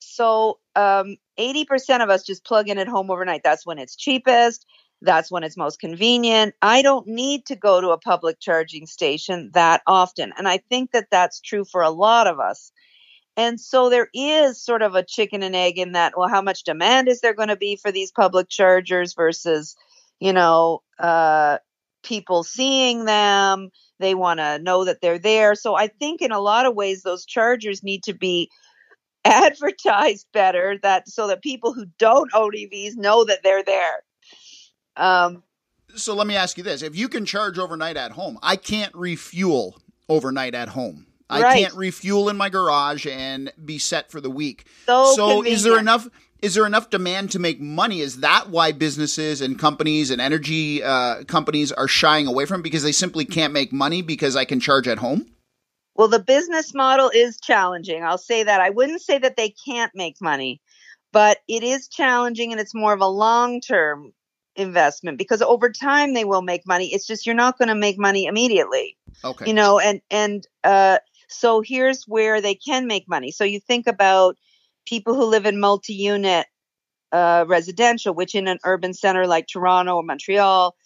so 0.00 0.58
um, 0.74 1.18
80% 1.38 2.02
of 2.02 2.10
us 2.10 2.24
just 2.24 2.44
plug 2.44 2.68
in 2.68 2.78
at 2.78 2.88
home 2.88 3.12
overnight. 3.12 3.42
That's 3.44 3.64
when 3.64 3.78
it's 3.78 3.94
cheapest. 3.94 4.66
That's 5.02 5.30
when 5.30 5.44
it's 5.44 5.56
most 5.56 5.78
convenient. 5.78 6.56
I 6.60 6.82
don't 6.82 7.06
need 7.06 7.46
to 7.46 7.54
go 7.54 7.80
to 7.80 7.90
a 7.90 7.98
public 7.98 8.40
charging 8.40 8.86
station 8.86 9.52
that 9.54 9.82
often. 9.86 10.32
And 10.36 10.48
I 10.48 10.58
think 10.68 10.90
that 10.94 11.06
that's 11.12 11.40
true 11.40 11.64
for 11.64 11.82
a 11.82 11.90
lot 11.90 12.26
of 12.26 12.40
us. 12.40 12.72
And 13.36 13.60
so 13.60 13.88
there 13.88 14.08
is 14.12 14.62
sort 14.62 14.82
of 14.82 14.94
a 14.94 15.04
chicken 15.04 15.42
and 15.42 15.56
egg 15.56 15.78
in 15.78 15.92
that. 15.92 16.14
Well, 16.16 16.28
how 16.28 16.42
much 16.42 16.64
demand 16.64 17.08
is 17.08 17.20
there 17.20 17.34
going 17.34 17.48
to 17.48 17.56
be 17.56 17.76
for 17.76 17.92
these 17.92 18.12
public 18.12 18.48
chargers 18.48 19.14
versus, 19.14 19.76
you 20.18 20.32
know, 20.32 20.82
uh, 20.98 21.58
people 22.02 22.42
seeing 22.42 23.04
them? 23.04 23.70
They 23.98 24.14
want 24.14 24.40
to 24.40 24.58
know 24.58 24.84
that 24.84 25.00
they're 25.00 25.18
there. 25.18 25.54
So 25.54 25.74
I 25.74 25.86
think 25.86 26.22
in 26.22 26.32
a 26.32 26.40
lot 26.40 26.66
of 26.66 26.74
ways, 26.74 27.02
those 27.02 27.24
chargers 27.24 27.82
need 27.82 28.02
to 28.04 28.14
be 28.14 28.50
advertised 29.24 30.26
better 30.32 30.78
that 30.82 31.08
so 31.08 31.28
that 31.28 31.42
people 31.42 31.72
who 31.72 31.86
don't 31.98 32.30
own 32.34 32.52
EVs 32.52 32.96
know 32.96 33.24
that 33.24 33.40
they're 33.42 33.62
there. 33.62 34.02
Um, 34.96 35.42
So 35.94 36.14
let 36.14 36.26
me 36.26 36.36
ask 36.36 36.56
you 36.56 36.64
this. 36.64 36.82
If 36.82 36.96
you 36.96 37.08
can 37.08 37.24
charge 37.24 37.58
overnight 37.58 37.96
at 37.96 38.12
home, 38.12 38.38
I 38.42 38.56
can't 38.56 38.94
refuel 38.94 39.80
overnight 40.08 40.54
at 40.54 40.70
home. 40.70 41.06
I 41.30 41.58
can't 41.58 41.74
refuel 41.74 42.28
in 42.28 42.36
my 42.36 42.48
garage 42.48 43.06
and 43.06 43.52
be 43.64 43.78
set 43.78 44.10
for 44.10 44.20
the 44.20 44.30
week. 44.30 44.66
so 44.86 45.12
so 45.14 45.44
is 45.44 45.62
there 45.62 45.78
enough 45.78 46.08
is 46.42 46.54
there 46.54 46.66
enough 46.66 46.90
demand 46.90 47.30
to 47.32 47.38
make 47.38 47.60
money? 47.60 48.00
Is 48.00 48.20
that 48.20 48.48
why 48.48 48.72
businesses 48.72 49.40
and 49.40 49.58
companies 49.58 50.10
and 50.10 50.20
energy 50.20 50.82
uh, 50.82 51.24
companies 51.24 51.70
are 51.72 51.88
shying 51.88 52.26
away 52.26 52.46
from 52.46 52.62
because 52.62 52.82
they 52.82 52.92
simply 52.92 53.24
can't 53.24 53.52
make 53.52 53.72
money 53.72 54.02
because 54.02 54.36
I 54.36 54.44
can 54.44 54.60
charge 54.60 54.88
at 54.88 54.98
home? 54.98 55.26
Well, 55.94 56.08
the 56.08 56.18
business 56.18 56.72
model 56.72 57.10
is 57.12 57.38
challenging. 57.40 58.02
I'll 58.02 58.16
say 58.16 58.42
that. 58.42 58.60
I 58.60 58.70
wouldn't 58.70 59.02
say 59.02 59.18
that 59.18 59.36
they 59.36 59.50
can't 59.50 59.92
make 59.94 60.16
money, 60.20 60.62
but 61.12 61.38
it 61.46 61.62
is 61.62 61.88
challenging 61.88 62.52
and 62.52 62.60
it's 62.60 62.74
more 62.74 62.94
of 62.94 63.00
a 63.00 63.06
long 63.06 63.60
term 63.60 64.12
investment 64.56 65.18
because 65.18 65.42
over 65.42 65.70
time 65.70 66.14
they 66.14 66.24
will 66.24 66.42
make 66.42 66.66
money. 66.66 66.92
It's 66.92 67.06
just 67.06 67.26
you're 67.26 67.34
not 67.34 67.58
going 67.58 67.68
to 67.68 67.74
make 67.74 67.98
money 67.98 68.26
immediately. 68.26 68.96
Okay. 69.24 69.46
You 69.46 69.54
know, 69.54 69.78
and 69.78 70.00
and 70.10 70.46
uh 70.64 70.98
so 71.30 71.60
here's 71.60 72.04
where 72.04 72.40
they 72.40 72.54
can 72.54 72.86
make 72.86 73.08
money. 73.08 73.30
So 73.30 73.44
you 73.44 73.60
think 73.60 73.86
about 73.86 74.36
people 74.86 75.14
who 75.14 75.24
live 75.24 75.46
in 75.46 75.60
multi-unit 75.60 76.46
uh, 77.12 77.44
residential, 77.46 78.14
which 78.14 78.34
in 78.34 78.48
an 78.48 78.58
urban 78.64 78.94
center 78.94 79.26
like 79.26 79.46
Toronto 79.46 79.96
or 79.96 80.02
Montreal, 80.02 80.76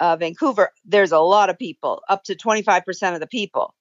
uh, 0.00 0.16
Vancouver, 0.16 0.70
there's 0.84 1.12
a 1.12 1.18
lot 1.18 1.50
of 1.50 1.58
people. 1.58 2.02
Up 2.08 2.24
to 2.24 2.34
25% 2.34 3.14
of 3.14 3.20
the 3.20 3.26
people 3.26 3.74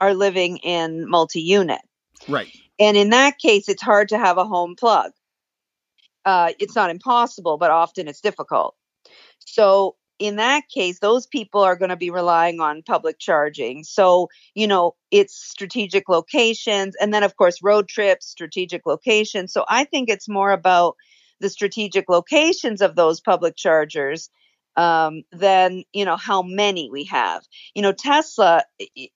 are 0.00 0.14
living 0.14 0.56
in 0.58 1.08
multi-unit. 1.08 1.80
right. 2.28 2.48
and 2.78 2.96
in 2.96 3.10
that 3.10 3.38
case, 3.38 3.68
it's 3.68 3.82
hard 3.82 4.08
to 4.08 4.18
have 4.18 4.38
a 4.38 4.44
home 4.44 4.74
plug. 4.76 5.12
Uh, 6.24 6.52
it's 6.58 6.74
not 6.74 6.90
impossible, 6.90 7.56
but 7.58 7.70
often 7.70 8.08
it's 8.08 8.20
difficult. 8.20 8.74
So 9.38 9.96
in 10.20 10.36
that 10.36 10.68
case, 10.68 10.98
those 10.98 11.26
people 11.26 11.62
are 11.62 11.74
going 11.74 11.88
to 11.88 11.96
be 11.96 12.10
relying 12.10 12.60
on 12.60 12.82
public 12.82 13.18
charging. 13.18 13.82
So, 13.82 14.28
you 14.54 14.66
know, 14.66 14.94
it's 15.10 15.34
strategic 15.34 16.08
locations 16.10 16.94
and 17.00 17.12
then, 17.12 17.22
of 17.22 17.36
course, 17.36 17.62
road 17.62 17.88
trips, 17.88 18.26
strategic 18.26 18.84
locations. 18.84 19.52
So 19.52 19.64
I 19.66 19.84
think 19.84 20.10
it's 20.10 20.28
more 20.28 20.52
about 20.52 20.96
the 21.40 21.48
strategic 21.48 22.10
locations 22.10 22.82
of 22.82 22.96
those 22.96 23.18
public 23.18 23.56
chargers 23.56 24.28
um, 24.76 25.22
than, 25.32 25.84
you 25.94 26.04
know, 26.04 26.16
how 26.16 26.42
many 26.42 26.90
we 26.90 27.04
have. 27.04 27.42
You 27.74 27.80
know, 27.80 27.92
Tesla 27.92 28.64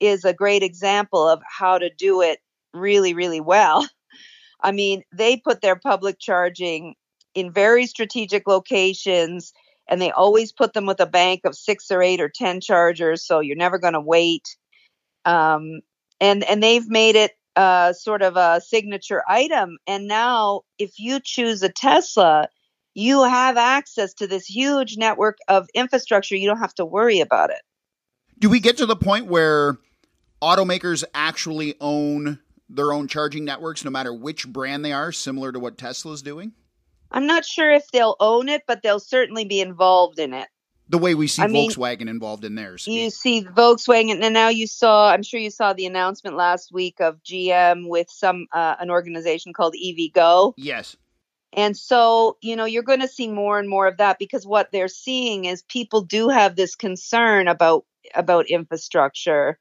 is 0.00 0.24
a 0.24 0.32
great 0.32 0.62
example 0.62 1.28
of 1.28 1.42
how 1.46 1.76
to 1.76 1.90
do 1.90 2.22
it 2.22 2.38
really, 2.72 3.12
really 3.12 3.42
well. 3.42 3.86
I 4.62 4.72
mean, 4.72 5.02
they 5.12 5.36
put 5.36 5.60
their 5.60 5.76
public 5.76 6.18
charging 6.18 6.94
in 7.34 7.52
very 7.52 7.84
strategic 7.84 8.46
locations 8.46 9.52
and 9.88 10.00
they 10.00 10.10
always 10.10 10.52
put 10.52 10.72
them 10.72 10.86
with 10.86 11.00
a 11.00 11.06
bank 11.06 11.42
of 11.44 11.54
six 11.54 11.90
or 11.90 12.02
eight 12.02 12.20
or 12.20 12.28
ten 12.28 12.60
chargers, 12.60 13.24
so 13.24 13.40
you're 13.40 13.56
never 13.56 13.78
going 13.78 13.92
to 13.94 14.00
wait. 14.00 14.56
Um, 15.24 15.80
and 16.20 16.44
and 16.44 16.62
they've 16.62 16.88
made 16.88 17.16
it 17.16 17.32
uh, 17.56 17.92
sort 17.92 18.22
of 18.22 18.36
a 18.36 18.60
signature 18.60 19.22
item. 19.28 19.78
And 19.86 20.06
now, 20.06 20.62
if 20.78 20.98
you 20.98 21.20
choose 21.22 21.62
a 21.62 21.68
Tesla, 21.68 22.48
you 22.94 23.24
have 23.24 23.56
access 23.56 24.14
to 24.14 24.26
this 24.26 24.46
huge 24.46 24.96
network 24.96 25.38
of 25.48 25.68
infrastructure. 25.74 26.36
You 26.36 26.48
don't 26.48 26.60
have 26.60 26.74
to 26.74 26.84
worry 26.84 27.20
about 27.20 27.50
it. 27.50 27.60
Do 28.38 28.48
we 28.48 28.60
get 28.60 28.76
to 28.78 28.86
the 28.86 28.96
point 28.96 29.26
where 29.26 29.78
automakers 30.42 31.04
actually 31.14 31.74
own 31.80 32.38
their 32.68 32.92
own 32.92 33.08
charging 33.08 33.44
networks, 33.44 33.84
no 33.84 33.90
matter 33.90 34.12
which 34.12 34.48
brand 34.48 34.84
they 34.84 34.92
are, 34.92 35.12
similar 35.12 35.52
to 35.52 35.60
what 35.60 35.78
Tesla's 35.78 36.22
doing? 36.22 36.52
I'm 37.14 37.26
not 37.26 37.44
sure 37.44 37.70
if 37.70 37.90
they'll 37.92 38.16
own 38.18 38.48
it, 38.48 38.64
but 38.66 38.82
they'll 38.82 39.00
certainly 39.00 39.44
be 39.44 39.60
involved 39.60 40.18
in 40.18 40.34
it. 40.34 40.48
The 40.88 40.98
way 40.98 41.14
we 41.14 41.28
see 41.28 41.42
I 41.42 41.46
Volkswagen 41.46 42.00
mean, 42.00 42.08
involved 42.08 42.44
in 42.44 42.56
theirs. 42.56 42.86
You 42.86 43.08
see 43.08 43.44
Volkswagen, 43.44 44.22
and 44.22 44.34
now 44.34 44.48
you 44.48 44.66
saw, 44.66 45.10
I'm 45.10 45.22
sure 45.22 45.40
you 45.40 45.50
saw 45.50 45.72
the 45.72 45.86
announcement 45.86 46.36
last 46.36 46.72
week 46.72 47.00
of 47.00 47.22
GM 47.22 47.88
with 47.88 48.10
some, 48.10 48.48
uh, 48.52 48.74
an 48.80 48.90
organization 48.90 49.52
called 49.52 49.74
EVgo. 49.82 50.52
Yes. 50.56 50.96
And 51.54 51.76
so, 51.76 52.36
you 52.42 52.56
know, 52.56 52.64
you're 52.64 52.82
going 52.82 53.00
to 53.00 53.08
see 53.08 53.28
more 53.28 53.60
and 53.60 53.68
more 53.68 53.86
of 53.86 53.96
that 53.98 54.18
because 54.18 54.44
what 54.44 54.72
they're 54.72 54.88
seeing 54.88 55.44
is 55.44 55.62
people 55.62 56.02
do 56.02 56.28
have 56.28 56.56
this 56.56 56.74
concern 56.74 57.46
about 57.48 57.86
about 58.14 58.50
infrastructure. 58.50 59.58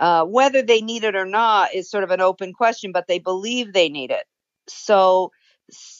Uh, 0.00 0.24
whether 0.24 0.60
they 0.60 0.82
need 0.82 1.04
it 1.04 1.14
or 1.14 1.24
not 1.24 1.72
is 1.72 1.88
sort 1.88 2.02
of 2.02 2.10
an 2.10 2.20
open 2.20 2.52
question, 2.52 2.90
but 2.90 3.06
they 3.06 3.20
believe 3.20 3.72
they 3.72 3.88
need 3.88 4.10
it. 4.10 4.24
So 4.66 5.30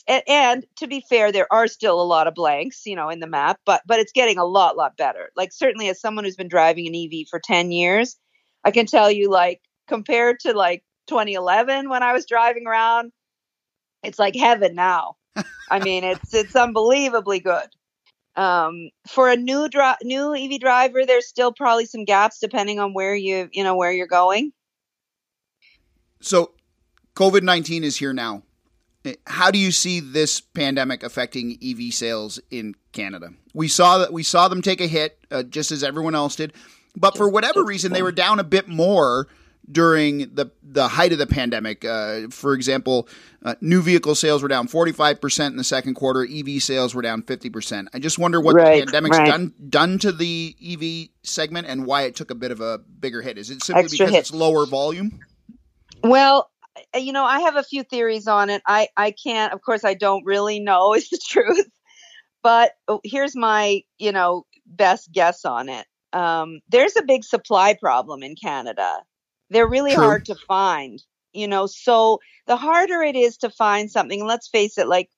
and, 0.06 0.22
and, 0.28 0.66
to 0.76 0.86
be 0.86 1.04
fair 1.08 1.32
there 1.32 1.52
are 1.52 1.66
still 1.66 2.00
a 2.00 2.04
lot 2.04 2.26
of 2.26 2.34
blanks 2.34 2.84
you 2.84 2.96
know 2.96 3.08
in 3.08 3.20
the 3.20 3.26
map 3.26 3.58
but 3.64 3.82
but 3.86 3.98
it's 3.98 4.12
getting 4.12 4.38
a 4.38 4.44
lot 4.44 4.76
lot 4.76 4.96
better. 4.96 5.30
Like 5.36 5.52
certainly 5.52 5.88
as 5.88 6.00
someone 6.00 6.24
who's 6.24 6.36
been 6.36 6.48
driving 6.48 6.86
an 6.86 6.94
ev 6.94 7.26
for 7.28 7.40
10 7.40 7.72
years 7.72 8.16
i 8.64 8.70
can 8.70 8.86
tell 8.86 9.10
you 9.10 9.30
like 9.30 9.60
compared 9.88 10.40
to 10.40 10.52
like 10.52 10.82
2011 11.08 11.88
when 11.88 12.02
i 12.02 12.12
was 12.12 12.26
driving 12.26 12.66
around 12.66 13.12
it's 14.04 14.18
like 14.18 14.36
heaven 14.36 14.74
now. 14.74 15.16
I 15.70 15.80
mean 15.80 16.04
it's 16.04 16.32
it's 16.34 16.54
unbelievably 16.54 17.40
good. 17.40 17.68
Um, 18.36 18.90
for 19.08 19.28
a 19.28 19.36
new 19.36 19.68
dri- 19.68 19.94
new 20.02 20.34
ev 20.34 20.60
driver 20.60 21.06
there's 21.06 21.28
still 21.28 21.52
probably 21.52 21.86
some 21.86 22.04
gaps 22.04 22.40
depending 22.40 22.80
on 22.80 22.92
where 22.92 23.14
you 23.14 23.48
you 23.52 23.64
know 23.64 23.76
where 23.76 23.92
you're 23.92 24.06
going. 24.06 24.52
So 26.20 26.52
covid-19 27.16 27.82
is 27.82 27.96
here 27.96 28.12
now 28.12 28.42
how 29.26 29.50
do 29.50 29.58
you 29.58 29.70
see 29.70 30.00
this 30.00 30.40
pandemic 30.40 31.02
affecting 31.02 31.58
EV 31.62 31.92
sales 31.92 32.40
in 32.50 32.74
Canada? 32.92 33.30
We 33.52 33.68
saw 33.68 33.98
that 33.98 34.12
we 34.12 34.22
saw 34.22 34.48
them 34.48 34.62
take 34.62 34.80
a 34.80 34.86
hit, 34.86 35.18
uh, 35.30 35.42
just 35.42 35.70
as 35.70 35.84
everyone 35.84 36.14
else 36.14 36.36
did, 36.36 36.52
but 36.96 37.16
for 37.16 37.28
whatever 37.28 37.64
reason, 37.64 37.92
they 37.92 38.02
were 38.02 38.12
down 38.12 38.38
a 38.38 38.44
bit 38.44 38.68
more 38.68 39.28
during 39.70 40.34
the 40.34 40.50
the 40.62 40.88
height 40.88 41.12
of 41.12 41.18
the 41.18 41.26
pandemic. 41.26 41.84
Uh, 41.84 42.28
for 42.30 42.54
example, 42.54 43.08
uh, 43.44 43.54
new 43.60 43.82
vehicle 43.82 44.14
sales 44.14 44.42
were 44.42 44.48
down 44.48 44.68
45% 44.68 45.46
in 45.48 45.56
the 45.56 45.64
second 45.64 45.94
quarter. 45.94 46.26
EV 46.30 46.62
sales 46.62 46.94
were 46.94 47.02
down 47.02 47.22
50%. 47.22 47.88
I 47.92 47.98
just 47.98 48.18
wonder 48.18 48.40
what 48.40 48.54
right, 48.54 48.80
the 48.80 48.86
pandemic's 48.86 49.18
right. 49.18 49.26
done 49.26 49.54
done 49.68 49.98
to 50.00 50.12
the 50.12 50.56
EV 50.64 51.08
segment 51.22 51.66
and 51.66 51.86
why 51.86 52.02
it 52.02 52.16
took 52.16 52.30
a 52.30 52.34
bit 52.34 52.50
of 52.50 52.60
a 52.60 52.78
bigger 52.78 53.22
hit. 53.22 53.38
Is 53.38 53.50
it 53.50 53.62
simply 53.62 53.84
Extra 53.84 54.06
because 54.06 54.14
hit. 54.14 54.20
it's 54.20 54.32
lower 54.32 54.66
volume? 54.66 55.20
Well, 56.02 56.50
you 56.94 57.12
know, 57.12 57.24
I 57.24 57.40
have 57.40 57.56
a 57.56 57.62
few 57.62 57.82
theories 57.82 58.26
on 58.26 58.50
it. 58.50 58.62
I 58.66 58.88
I 58.96 59.10
can't, 59.12 59.52
of 59.52 59.62
course, 59.62 59.84
I 59.84 59.94
don't 59.94 60.24
really 60.24 60.60
know 60.60 60.94
is 60.94 61.08
the 61.08 61.20
truth, 61.26 61.68
but 62.42 62.72
oh, 62.88 63.00
here's 63.04 63.36
my 63.36 63.82
you 63.98 64.12
know 64.12 64.44
best 64.66 65.12
guess 65.12 65.44
on 65.44 65.68
it. 65.68 65.86
Um, 66.12 66.60
there's 66.68 66.96
a 66.96 67.02
big 67.02 67.24
supply 67.24 67.74
problem 67.74 68.22
in 68.22 68.36
Canada. 68.36 69.02
They're 69.50 69.68
really 69.68 69.94
True. 69.94 70.04
hard 70.04 70.24
to 70.26 70.34
find. 70.34 71.02
You 71.32 71.48
know, 71.48 71.66
so 71.66 72.20
the 72.46 72.56
harder 72.56 73.02
it 73.02 73.16
is 73.16 73.38
to 73.38 73.50
find 73.50 73.90
something, 73.90 74.24
let's 74.24 74.46
face 74.46 74.78
it, 74.78 74.86
like 74.86 75.10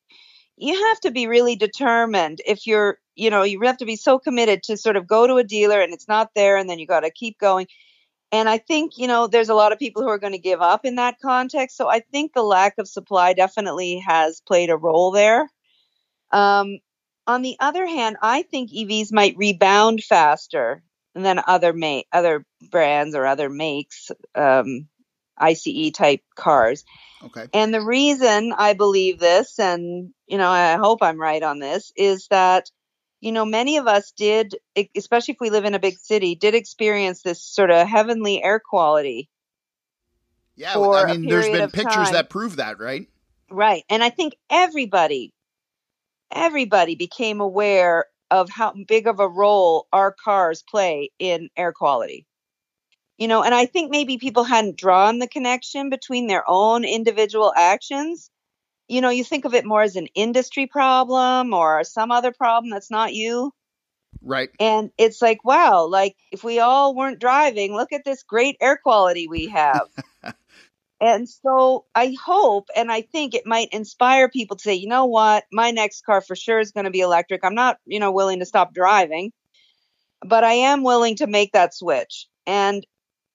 you 0.57 0.89
have 0.89 1.01
to 1.01 1.11
be 1.11 1.27
really 1.27 1.57
determined 1.57 2.41
if 2.47 2.67
you're 2.67 2.99
you 3.15 3.31
know 3.31 3.43
you 3.43 3.61
have 3.63 3.77
to 3.79 3.85
be 3.85 3.97
so 3.97 4.19
committed 4.19 4.63
to 4.63 4.77
sort 4.77 4.97
of 4.97 5.07
go 5.07 5.27
to 5.27 5.37
a 5.37 5.45
dealer 5.45 5.81
and 5.81 5.93
it's 5.93 6.09
not 6.09 6.31
there 6.35 6.57
and 6.57 6.69
then 6.69 6.79
you 6.79 6.87
got 6.87 7.01
to 7.01 7.11
keep 7.11 7.39
going 7.39 7.67
and 8.33 8.49
I 8.49 8.59
think, 8.59 8.99
you 8.99 9.07
know, 9.07 9.27
there's 9.27 9.49
a 9.49 9.55
lot 9.55 9.73
of 9.73 9.79
people 9.79 10.03
who 10.03 10.09
are 10.09 10.19
going 10.19 10.33
to 10.33 10.39
give 10.39 10.61
up 10.61 10.85
in 10.85 10.97
that 10.97 11.21
context. 11.21 11.77
So 11.77 11.89
I 11.89 12.01
think 12.01 12.33
the 12.33 12.43
lack 12.43 12.75
of 12.79 12.89
supply 12.89 13.33
definitely 13.33 14.03
has 14.07 14.41
played 14.47 14.71
a 14.71 14.77
role 14.77 15.11
there. 15.13 15.49
Um, 16.33 16.79
on 17.27 17.43
the 17.43 17.57
other 17.61 17.87
hand, 17.87 18.17
I 18.23 18.43
think 18.43 18.71
EVs 18.71 19.13
might 19.13 19.37
rebound 19.37 20.03
faster 20.03 20.83
than 21.15 21.41
other 21.47 21.73
ma- 21.73 22.03
other 22.13 22.45
brands 22.71 23.15
or 23.15 23.27
other 23.27 23.49
makes, 23.49 24.11
um, 24.35 24.89
ICE 25.39 25.91
type 25.93 26.21
cars. 26.35 26.85
Okay. 27.23 27.47
And 27.53 27.73
the 27.73 27.85
reason 27.85 28.53
I 28.57 28.75
believe 28.75 29.19
this, 29.19 29.59
and 29.59 30.13
you 30.27 30.39
know, 30.39 30.49
I 30.49 30.77
hope 30.77 31.03
I'm 31.03 31.21
right 31.21 31.43
on 31.43 31.59
this, 31.59 31.93
is 31.97 32.27
that 32.29 32.71
you 33.27 33.33
know, 33.33 33.45
many 33.45 33.77
of 33.77 33.89
us 33.89 34.13
did, 34.13 34.55
especially 34.95 35.33
if 35.35 35.41
we 35.41 35.51
live 35.51 35.65
in 35.65 35.75
a 35.75 35.81
big 35.81 35.99
city, 35.99 36.37
did 36.37 36.55
experience 36.55 37.23
this 37.23 37.43
sort 37.43 37.73
of 37.73 37.89
heavenly 37.89 38.41
air 38.41 38.61
quality. 38.61 39.29
Yeah, 40.55 40.79
I 40.79 41.17
mean, 41.17 41.29
there's 41.29 41.49
been 41.49 41.69
pictures 41.73 42.05
time. 42.05 42.13
that 42.13 42.31
prove 42.31 42.55
that, 42.57 42.79
right? 42.79 43.09
Right. 43.51 43.83
And 43.91 44.05
I 44.05 44.11
think 44.11 44.37
everybody, 44.49 45.35
everybody 46.31 46.95
became 46.95 47.41
aware 47.41 48.07
of 48.31 48.49
how 48.49 48.73
big 48.87 49.09
of 49.09 49.19
a 49.19 49.29
role 49.29 49.89
our 49.93 50.13
cars 50.13 50.63
play 50.63 51.11
in 51.19 51.51
air 51.57 51.73
quality. 51.73 52.27
You 53.19 53.27
know, 53.27 53.43
and 53.43 53.57
I 53.57 53.67
think 53.67 53.91
maybe 53.91 54.19
people 54.19 54.45
hadn't 54.45 54.79
drawn 54.79 55.19
the 55.19 55.27
connection 55.27 55.91
between 55.91 56.29
their 56.29 56.45
own 56.47 56.85
individual 56.85 57.53
actions 57.57 58.31
you 58.89 59.01
know, 59.01 59.11
you 59.11 59.25
think 59.25 59.45
of 59.45 59.55
it 59.55 59.65
more 59.65 59.83
as 59.83 59.97
an 59.97 60.07
industry 60.15 60.67
problem 60.67 61.53
or 61.53 61.83
some 61.85 62.11
other 62.11 62.33
problem 62.33 62.71
that's 62.71 62.91
not 62.91 63.15
you. 63.15 63.53
Right. 64.23 64.51
And 64.59 64.91
it's 64.97 65.21
like, 65.21 65.45
wow, 65.45 65.87
like 65.87 66.17
if 66.33 66.45
we 66.45 66.59
all 66.59 66.95
weren't 66.95 67.21
driving, 67.21 67.75
look 67.75 67.93
at 67.93 68.05
this 68.05 68.23
great 68.23 68.57
air 68.61 68.79
quality 68.81 69.29
we 69.29 69.49
have. 69.49 69.89
and 71.01 71.29
so 71.29 71.85
I 71.95 72.17
hope 72.25 72.69
and 72.75 72.91
I 72.91 73.03
think 73.03 73.35
it 73.35 73.47
might 73.47 73.69
inspire 73.73 74.29
people 74.29 74.57
to 74.57 74.63
say, 74.63 74.75
you 74.75 74.89
know 74.89 75.07
what, 75.07 75.45
my 75.53 75.71
next 75.71 76.05
car 76.05 76.21
for 76.21 76.37
sure 76.37 76.61
is 76.61 76.73
going 76.73 76.85
to 76.85 76.91
be 76.91 77.01
electric. 77.01 77.45
I'm 77.45 77.55
not, 77.55 77.79
you 77.85 78.01
know, 78.01 78.13
willing 78.13 78.39
to 78.39 78.47
stop 78.47 78.73
driving, 78.73 79.33
but 80.23 80.45
I 80.45 80.53
am 80.53 80.83
willing 80.83 81.17
to 81.17 81.27
make 81.27 81.53
that 81.53 81.75
switch. 81.75 82.27
And, 82.47 82.87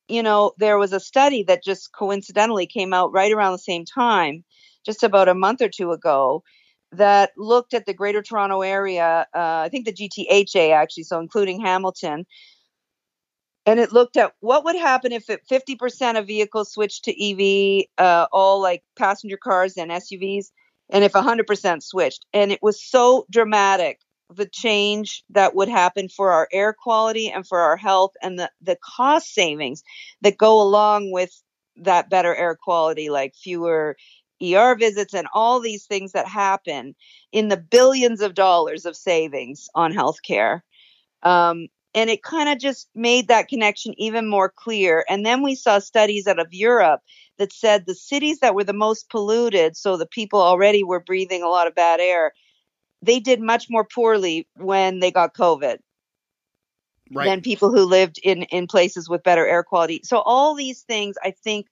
you 0.07 0.23
know, 0.23 0.53
there 0.57 0.77
was 0.77 0.93
a 0.93 0.99
study 0.99 1.43
that 1.43 1.63
just 1.63 1.91
coincidentally 1.91 2.67
came 2.67 2.93
out 2.93 3.11
right 3.11 3.31
around 3.31 3.51
the 3.51 3.59
same 3.59 3.85
time 3.85 4.45
just 4.85 5.03
about 5.03 5.29
a 5.29 5.35
month 5.35 5.61
or 5.61 5.69
two 5.69 5.91
ago 5.91 6.43
that 6.91 7.31
looked 7.37 7.73
at 7.73 7.85
the 7.85 7.93
Greater 7.93 8.21
Toronto 8.21 8.61
Area, 8.61 9.25
uh, 9.33 9.63
I 9.65 9.69
think 9.69 9.85
the 9.85 9.93
GTHA 9.93 10.73
actually, 10.73 11.03
so 11.03 11.19
including 11.19 11.61
Hamilton, 11.61 12.25
and 13.65 13.79
it 13.79 13.93
looked 13.93 14.17
at 14.17 14.33
what 14.39 14.65
would 14.65 14.75
happen 14.75 15.11
if 15.11 15.29
it, 15.29 15.41
50% 15.49 16.17
of 16.17 16.27
vehicles 16.27 16.71
switched 16.71 17.05
to 17.05 17.11
EV, 17.11 17.85
uh, 17.97 18.27
all 18.31 18.61
like 18.61 18.83
passenger 18.97 19.37
cars 19.37 19.77
and 19.77 19.91
SUVs, 19.91 20.47
and 20.89 21.03
if 21.03 21.13
100% 21.13 21.83
switched. 21.83 22.25
And 22.33 22.51
it 22.51 22.59
was 22.61 22.83
so 22.83 23.25
dramatic 23.29 23.99
the 24.35 24.47
change 24.47 25.23
that 25.29 25.55
would 25.55 25.67
happen 25.67 26.07
for 26.07 26.31
our 26.31 26.47
air 26.51 26.73
quality 26.73 27.29
and 27.29 27.45
for 27.45 27.59
our 27.59 27.77
health 27.77 28.13
and 28.21 28.39
the, 28.39 28.49
the 28.61 28.77
cost 28.95 29.33
savings 29.33 29.83
that 30.21 30.37
go 30.37 30.61
along 30.61 31.11
with 31.11 31.31
that 31.75 32.09
better 32.09 32.35
air 32.35 32.55
quality, 32.55 33.09
like 33.09 33.35
fewer 33.35 33.95
ER 34.41 34.75
visits 34.75 35.13
and 35.13 35.27
all 35.33 35.59
these 35.59 35.85
things 35.85 36.13
that 36.13 36.27
happen 36.27 36.95
in 37.31 37.47
the 37.49 37.57
billions 37.57 38.21
of 38.21 38.33
dollars 38.33 38.85
of 38.85 38.95
savings 38.95 39.69
on 39.75 39.93
healthcare. 39.93 40.61
Um, 41.23 41.67
and 41.93 42.09
it 42.09 42.23
kind 42.23 42.49
of 42.49 42.57
just 42.59 42.89
made 42.95 43.27
that 43.27 43.49
connection 43.49 43.93
even 43.97 44.27
more 44.29 44.49
clear. 44.55 45.05
And 45.09 45.25
then 45.25 45.43
we 45.43 45.55
saw 45.55 45.79
studies 45.79 46.27
out 46.27 46.39
of 46.39 46.53
Europe 46.53 47.01
that 47.37 47.51
said 47.53 47.85
the 47.85 47.95
cities 47.95 48.39
that 48.39 48.55
were 48.55 48.63
the 48.63 48.73
most 48.73 49.09
polluted, 49.09 49.75
so 49.75 49.97
the 49.97 50.05
people 50.05 50.41
already 50.41 50.83
were 50.83 51.01
breathing 51.01 51.43
a 51.43 51.49
lot 51.49 51.67
of 51.67 51.75
bad 51.75 51.99
air, 51.99 52.33
they 53.01 53.19
did 53.19 53.41
much 53.41 53.67
more 53.69 53.85
poorly 53.85 54.47
when 54.55 54.99
they 54.99 55.11
got 55.11 55.35
COVID 55.35 55.79
Right. 57.11 57.25
than 57.25 57.41
people 57.41 57.69
who 57.71 57.83
lived 57.85 58.19
in 58.23 58.43
in 58.43 58.67
places 58.67 59.09
with 59.09 59.23
better 59.23 59.45
air 59.45 59.63
quality. 59.63 60.01
So 60.03 60.19
all 60.19 60.55
these 60.55 60.81
things, 60.83 61.15
I 61.23 61.31
think, 61.31 61.67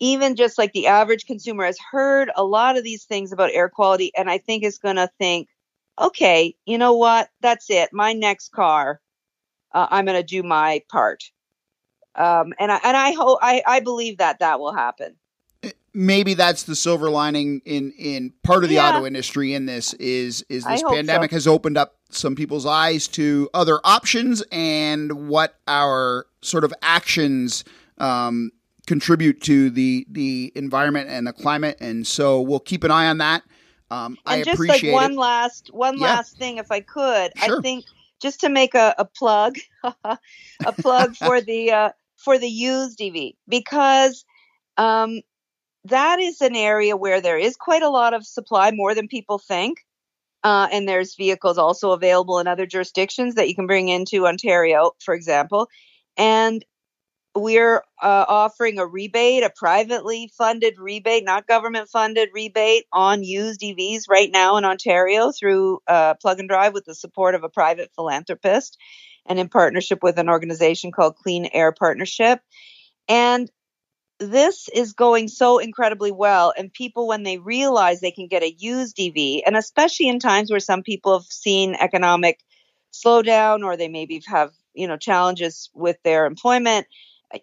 even 0.00 0.36
just 0.36 0.58
like 0.58 0.72
the 0.72 0.86
average 0.88 1.26
consumer 1.26 1.64
has 1.64 1.78
heard 1.90 2.30
a 2.36 2.44
lot 2.44 2.76
of 2.76 2.84
these 2.84 3.04
things 3.04 3.32
about 3.32 3.50
air 3.52 3.68
quality, 3.68 4.12
and 4.16 4.28
I 4.30 4.38
think 4.38 4.64
is 4.64 4.78
going 4.78 4.96
to 4.96 5.10
think, 5.18 5.48
okay, 5.98 6.54
you 6.66 6.78
know 6.78 6.94
what? 6.94 7.28
That's 7.40 7.70
it. 7.70 7.90
My 7.92 8.12
next 8.12 8.50
car, 8.52 9.00
uh, 9.72 9.86
I'm 9.90 10.04
going 10.04 10.18
to 10.18 10.22
do 10.26 10.42
my 10.42 10.82
part. 10.90 11.22
Um, 12.16 12.52
and 12.58 12.70
I 12.70 12.80
and 12.84 12.96
I 12.96 13.12
hope 13.12 13.38
I, 13.42 13.62
I 13.66 13.80
believe 13.80 14.18
that 14.18 14.38
that 14.40 14.60
will 14.60 14.72
happen. 14.74 15.16
maybe 15.92 16.34
that's 16.34 16.64
the 16.64 16.74
silver 16.76 17.08
lining 17.10 17.60
in 17.64 17.92
in 17.92 18.32
part 18.42 18.62
of 18.64 18.68
the 18.68 18.76
Yeah. 18.76 18.88
auto 18.90 19.06
industry 19.06 19.54
in 19.54 19.66
this 19.66 19.94
is 19.94 20.44
is 20.48 20.64
I 20.64 20.72
this 20.72 20.82
hope 20.82 20.90
so. 20.90 20.96
pandemic 20.96 21.30
has 21.30 21.46
opened 21.46 21.78
up 21.78 21.96
some 22.10 22.34
people's 22.34 22.66
eyes 22.66 23.08
to 23.08 23.48
other 23.54 23.80
options 23.84 24.42
and 24.52 25.28
what 25.28 25.56
our 25.66 26.26
sort 26.42 26.64
of 26.64 26.72
actions 26.82 27.64
um, 27.98 28.50
contribute 28.86 29.40
to 29.42 29.70
the 29.70 30.06
the 30.10 30.52
environment 30.54 31.08
and 31.08 31.26
the 31.26 31.32
climate 31.32 31.76
and 31.80 32.06
so 32.06 32.40
we'll 32.40 32.60
keep 32.60 32.84
an 32.84 32.90
eye 32.90 33.06
on 33.06 33.18
that 33.18 33.42
um, 33.90 34.18
I 34.26 34.36
And 34.36 34.44
just 34.44 34.62
appreciate 34.62 34.90
like 34.90 35.00
one 35.00 35.12
it 35.12 35.16
last 35.16 35.70
one 35.72 35.98
Yeah. 35.98 36.16
last 36.16 36.36
thing, 36.36 36.58
if 36.58 36.70
I 36.70 36.80
could, 36.80 37.32
Sure. 37.36 37.58
I 37.58 37.62
think 37.62 37.84
just 38.20 38.40
to 38.40 38.48
make 38.48 38.74
a, 38.74 38.94
a 38.98 39.04
plug, 39.04 39.56
a 39.84 40.72
plug 40.78 41.14
for 41.16 41.40
the 41.40 41.70
uh, 41.70 41.90
for 42.16 42.38
the 42.38 42.48
used 42.48 43.00
EV 43.00 43.32
because 43.48 44.24
um, 44.76 45.20
that 45.84 46.18
is 46.18 46.40
an 46.40 46.56
area 46.56 46.96
where 46.96 47.20
there 47.20 47.38
is 47.38 47.56
quite 47.56 47.82
a 47.82 47.90
lot 47.90 48.14
of 48.14 48.26
supply, 48.26 48.70
more 48.72 48.94
than 48.94 49.08
people 49.08 49.38
think. 49.38 49.78
Uh, 50.42 50.68
and 50.72 50.86
there's 50.88 51.14
vehicles 51.14 51.56
also 51.56 51.92
available 51.92 52.38
in 52.38 52.46
other 52.46 52.66
jurisdictions 52.66 53.34
that 53.34 53.48
you 53.48 53.54
can 53.54 53.66
bring 53.66 53.88
into 53.88 54.26
Ontario, 54.26 54.92
for 55.02 55.14
example. 55.14 55.68
And 56.18 56.64
we're 57.34 57.78
uh, 58.00 58.24
offering 58.28 58.78
a 58.78 58.86
rebate, 58.86 59.42
a 59.42 59.50
privately 59.50 60.30
funded 60.36 60.78
rebate, 60.78 61.24
not 61.24 61.46
government 61.46 61.88
funded 61.88 62.28
rebate 62.32 62.84
on 62.92 63.24
used 63.24 63.60
EVs 63.60 64.02
right 64.08 64.30
now 64.30 64.56
in 64.56 64.64
Ontario 64.64 65.32
through 65.32 65.80
uh, 65.86 66.14
Plug 66.14 66.38
and 66.38 66.48
Drive 66.48 66.74
with 66.74 66.84
the 66.84 66.94
support 66.94 67.34
of 67.34 67.42
a 67.42 67.48
private 67.48 67.90
philanthropist 67.94 68.78
and 69.26 69.38
in 69.38 69.48
partnership 69.48 70.02
with 70.02 70.18
an 70.18 70.28
organization 70.28 70.92
called 70.92 71.16
Clean 71.16 71.48
Air 71.52 71.72
Partnership. 71.72 72.40
And 73.08 73.50
this 74.20 74.68
is 74.72 74.92
going 74.92 75.26
so 75.28 75.58
incredibly 75.58 76.12
well. 76.12 76.52
And 76.56 76.72
people, 76.72 77.08
when 77.08 77.24
they 77.24 77.38
realize 77.38 78.00
they 78.00 78.12
can 78.12 78.28
get 78.28 78.44
a 78.44 78.54
used 78.56 78.98
EV, 79.00 79.42
and 79.44 79.56
especially 79.56 80.08
in 80.08 80.20
times 80.20 80.50
where 80.50 80.60
some 80.60 80.82
people 80.82 81.18
have 81.18 81.26
seen 81.26 81.74
economic 81.74 82.38
slowdown 82.92 83.64
or 83.64 83.76
they 83.76 83.88
maybe 83.88 84.22
have, 84.26 84.52
you 84.72 84.86
know, 84.86 84.96
challenges 84.96 85.68
with 85.74 85.96
their 86.04 86.26
employment, 86.26 86.86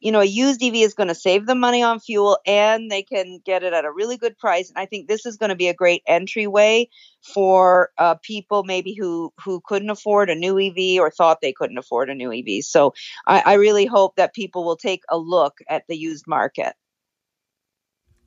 you 0.02 0.12
know, 0.12 0.22
a 0.22 0.26
used 0.26 0.64
EV 0.64 0.76
is 0.76 0.94
going 0.94 1.08
to 1.08 1.16
save 1.16 1.46
them 1.46 1.60
money 1.60 1.84
on 1.84 2.00
fuel 2.00 2.38
and 2.46 2.90
they 2.90 3.04
can 3.04 3.40
get 3.46 3.64
it 3.64 3.74
at 3.74 3.86
a 3.86 3.92
really 3.92 4.18
good 4.18 4.38
price. 4.38 4.70
And 4.70 4.78
I 4.78 4.86
think 4.86 5.08
this 5.08 5.26
is 5.26 5.38
going 5.38 5.50
to 5.50 5.56
be 5.56 5.68
a 5.68 5.74
great 5.74 6.04
entryway 6.08 6.90
for 7.22 7.90
uh, 7.98 8.16
people 8.22 8.64
maybe 8.64 8.94
who 8.94 9.34
who 9.44 9.62
couldn't 9.66 9.90
afford 9.90 10.30
a 10.30 10.36
new 10.36 10.60
EV 10.60 11.00
or 11.00 11.12
thought 11.12 11.40
they 11.42 11.54
couldn't 11.54 11.78
afford 11.78 12.10
a 12.10 12.16
new 12.16 12.32
EV. 12.32 12.64
So 12.64 12.94
I, 13.28 13.44
I 13.46 13.54
really 13.54 13.86
hope 13.86 14.16
that 14.16 14.34
people 14.34 14.64
will 14.64 14.78
take 14.78 15.04
a 15.10 15.18
look 15.18 15.60
at 15.70 15.84
the 15.88 15.98
used 15.98 16.26
market. 16.28 16.74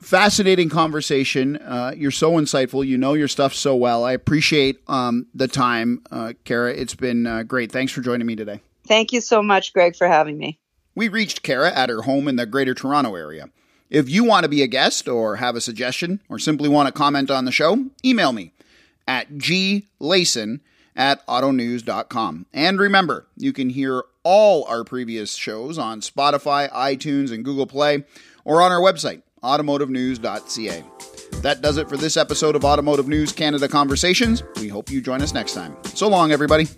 fascinating 0.00 0.68
conversation 0.68 1.57
uh, 1.57 1.90
you're 1.96 2.11
so 2.11 2.33
insightful 2.33 2.87
you 2.87 2.98
know 2.98 3.14
your 3.14 3.29
stuff 3.29 3.55
so 3.55 3.74
well 3.74 4.05
I 4.05 4.12
appreciate 4.12 4.77
um, 4.87 5.27
the 5.33 5.48
time 5.48 6.03
uh, 6.11 6.35
Cara 6.44 6.74
it's 6.74 6.94
been 6.94 7.27
uh, 7.27 7.42
great 7.42 7.72
thanks 7.72 7.90
for 7.90 8.03
joining 8.03 8.27
me 8.27 8.37
today 8.37 8.61
Thank 8.87 9.12
you 9.12 9.20
so 9.20 9.42
much, 9.42 9.72
Greg, 9.72 9.96
for 9.96 10.07
having 10.07 10.37
me. 10.37 10.59
We 10.94 11.09
reached 11.09 11.42
Cara 11.42 11.72
at 11.72 11.88
her 11.88 12.02
home 12.02 12.28
in 12.28 12.37
the 12.37 12.46
Greater 12.46 12.74
Toronto 12.74 13.14
area. 13.14 13.50
If 13.90 14.09
you 14.09 14.24
want 14.24 14.44
to 14.44 14.48
be 14.48 14.62
a 14.62 14.66
guest 14.66 15.09
or 15.09 15.37
have 15.37 15.57
a 15.57 15.61
suggestion 15.61 16.20
or 16.28 16.38
simply 16.38 16.68
want 16.68 16.87
to 16.88 16.92
comment 16.92 17.30
on 17.30 17.44
the 17.44 17.52
show, 17.52 17.87
email 18.04 18.33
me 18.33 18.52
at 19.07 19.35
glayson 19.35 20.61
at 20.96 21.26
autonews.com. 21.26 22.46
And 22.52 22.78
remember, 22.78 23.26
you 23.37 23.52
can 23.52 23.70
hear 23.70 24.02
all 24.22 24.64
our 24.64 24.85
previous 24.85 25.35
shows 25.35 25.78
on 25.78 26.00
Spotify, 26.00 26.70
iTunes, 26.70 27.33
and 27.33 27.44
Google 27.44 27.66
Play, 27.66 28.04
or 28.44 28.62
on 28.62 28.72
our 28.72 28.80
website, 28.80 29.22
automotivenews.ca. 29.42 30.85
That 31.42 31.61
does 31.61 31.76
it 31.76 31.88
for 31.88 31.96
this 31.96 32.16
episode 32.16 32.57
of 32.57 32.64
Automotive 32.64 33.09
News 33.09 33.33
Canada 33.33 33.68
Conversations. 33.68 34.42
We 34.57 34.68
hope 34.68 34.90
you 34.90 35.00
join 35.00 35.20
us 35.20 35.35
next 35.35 35.52
time. 35.52 35.76
So 35.85 36.09
long, 36.09 36.33
everybody. 36.33 36.68